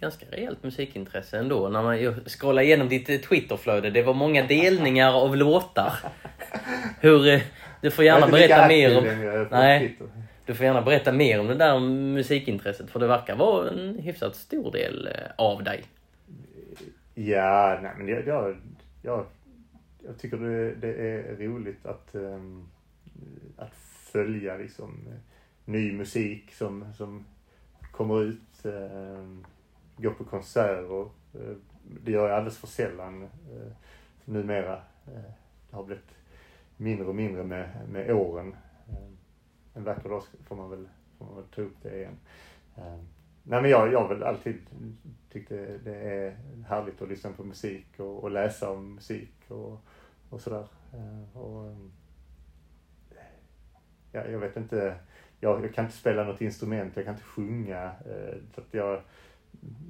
[0.00, 1.68] ganska rejält musikintresse ändå.
[1.68, 5.92] När man scrollar igenom ditt Twitterflöde, det var många delningar av låtar.
[7.00, 7.42] Hur,
[7.80, 9.04] du får gärna berätta mer om...
[9.50, 9.98] Nej,
[10.46, 14.36] du får gärna berätta mer om det där musikintresset för det verkar vara en hyfsat
[14.36, 15.84] stor del eh, av dig.
[17.14, 18.56] Ja, nej men jag, jag,
[19.02, 19.26] jag,
[20.06, 22.68] jag tycker det, det, är roligt att, um,
[23.56, 23.74] att
[24.12, 25.08] följa liksom
[25.68, 27.24] ny musik som, som
[27.92, 28.64] kommer ut.
[28.64, 29.24] Eh,
[29.96, 31.00] går på konserter.
[31.34, 31.56] Eh,
[32.04, 33.72] det gör jag alldeles för sällan eh,
[34.24, 34.76] numera.
[35.06, 35.32] Eh,
[35.70, 36.14] det har blivit
[36.76, 38.56] mindre och mindre med, med åren.
[38.88, 39.08] Eh,
[39.74, 40.88] en vacker dag får man väl,
[41.18, 42.18] får man väl ta upp det igen.
[42.76, 43.08] Ehm,
[43.42, 44.60] nej men jag, jag har väl alltid
[45.32, 46.36] tyckt det, det är
[46.68, 49.78] härligt att lyssna på musik och, och läsa om musik och,
[50.30, 50.68] och sådär.
[50.92, 51.92] Eh, och, ehm,
[54.12, 54.98] ja, jag vet inte,
[55.40, 57.84] jag, jag, kan inte spela något instrument, jag kan inte sjunga.
[57.86, 59.00] Uh, så att jag,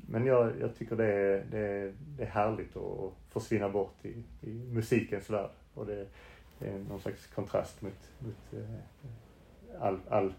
[0.09, 4.25] men jag, jag tycker det är, det, är, det är härligt att försvinna bort i,
[4.41, 5.51] i musikens värld.
[5.75, 6.07] Och det,
[6.59, 10.33] det är någon slags kontrast mot, mot uh, all, all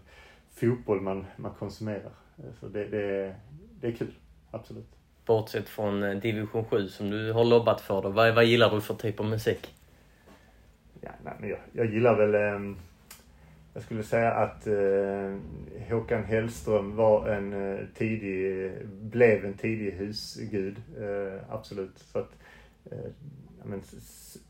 [0.50, 2.12] fotboll man, man konsumerar.
[2.60, 3.34] Så det, det,
[3.80, 4.14] det är kul,
[4.50, 4.96] absolut.
[5.26, 8.80] Bortsett från eh, division 7 som du har lobbat för då, vad, vad gillar du
[8.80, 9.74] för typ av musik?
[11.00, 12.76] Ja, nej, men jag, jag gillar väl, eh,
[13.74, 15.36] jag skulle säga att eh,
[15.88, 21.98] Håkan Hellström var en eh, tidig, blev en tidig husgud, eh, absolut.
[21.98, 22.38] Så att,
[22.90, 23.10] eh,
[23.64, 23.82] men,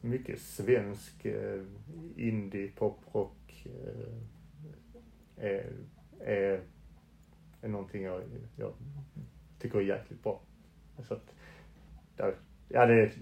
[0.01, 1.63] mycket svensk eh,
[2.17, 5.73] indie, poprock, eh, är,
[6.21, 6.61] är,
[7.63, 8.23] är någonting jag,
[8.57, 8.73] jag
[9.59, 10.41] tycker är jäkligt bra.
[11.03, 11.35] Så att,
[12.17, 12.35] där,
[12.69, 13.13] ja det är,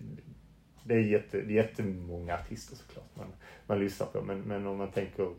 [0.85, 3.33] det är, jätte, jättemånga artister såklart man,
[3.67, 5.35] man lyssnar på men, men om man tänker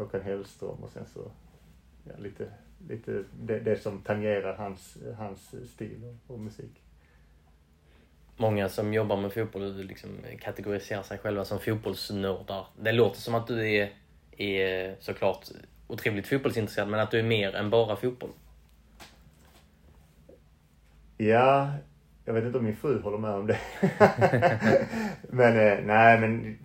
[0.00, 1.30] Håkan Hellström och sen så
[2.04, 2.52] ja, lite,
[2.88, 6.82] lite det, det som tangerar hans, hans stil och, och musik.
[8.36, 12.66] Många som jobbar med fotboll liksom kategoriserar sig själva som fotbollsnördar.
[12.80, 13.92] Det låter som att du är,
[14.36, 15.48] är såklart
[15.86, 18.30] otroligt fotbollsintresserad, men att du är mer än bara fotboll?
[21.16, 21.70] Ja,
[22.24, 23.58] jag vet inte om min fru håller med om det.
[25.22, 26.58] men eh, nej, men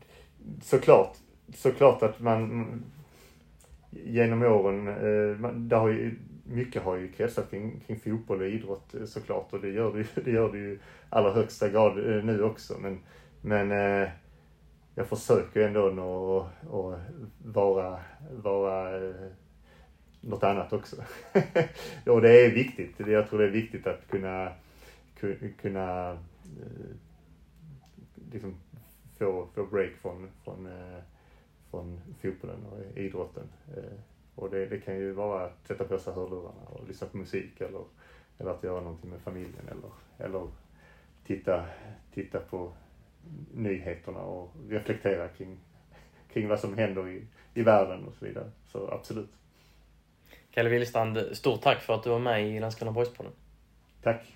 [0.61, 1.17] såklart,
[1.53, 2.83] såklart att man
[4.03, 8.93] genom åren, eh, det har ju, mycket har ju kretsat kring, kring fotboll och idrott
[8.93, 10.79] eh, såklart och det gör det, det gör det ju
[11.09, 12.77] allra högsta grad eh, nu också.
[12.79, 12.99] Men,
[13.41, 14.09] men eh,
[14.95, 16.93] jag försöker ändå nå och
[17.43, 17.99] vara,
[18.31, 19.15] vara eh,
[20.21, 20.95] något annat också.
[22.05, 23.07] och det är viktigt.
[23.07, 24.51] Jag tror det är viktigt att kunna,
[25.61, 26.17] kunna
[28.31, 28.55] liksom
[29.19, 30.67] få, få break från, från,
[31.76, 33.43] från fotbollen och idrotten.
[34.36, 37.61] Och det, det kan ju vara att sätta på sig hörlurarna och lyssna på musik
[37.61, 37.84] eller,
[38.38, 39.91] eller att göra någonting med familjen eller,
[40.28, 40.47] eller
[41.26, 41.65] titta,
[42.13, 42.73] titta på
[43.53, 45.57] nyheterna och reflektera kring,
[46.34, 48.51] kring vad som händer i, i världen och så vidare.
[48.65, 49.30] Så absolut.
[50.51, 53.32] Kalle Willstrand, stort tack för att du var med i Landskrona Boys-podden.
[54.01, 54.36] Tack.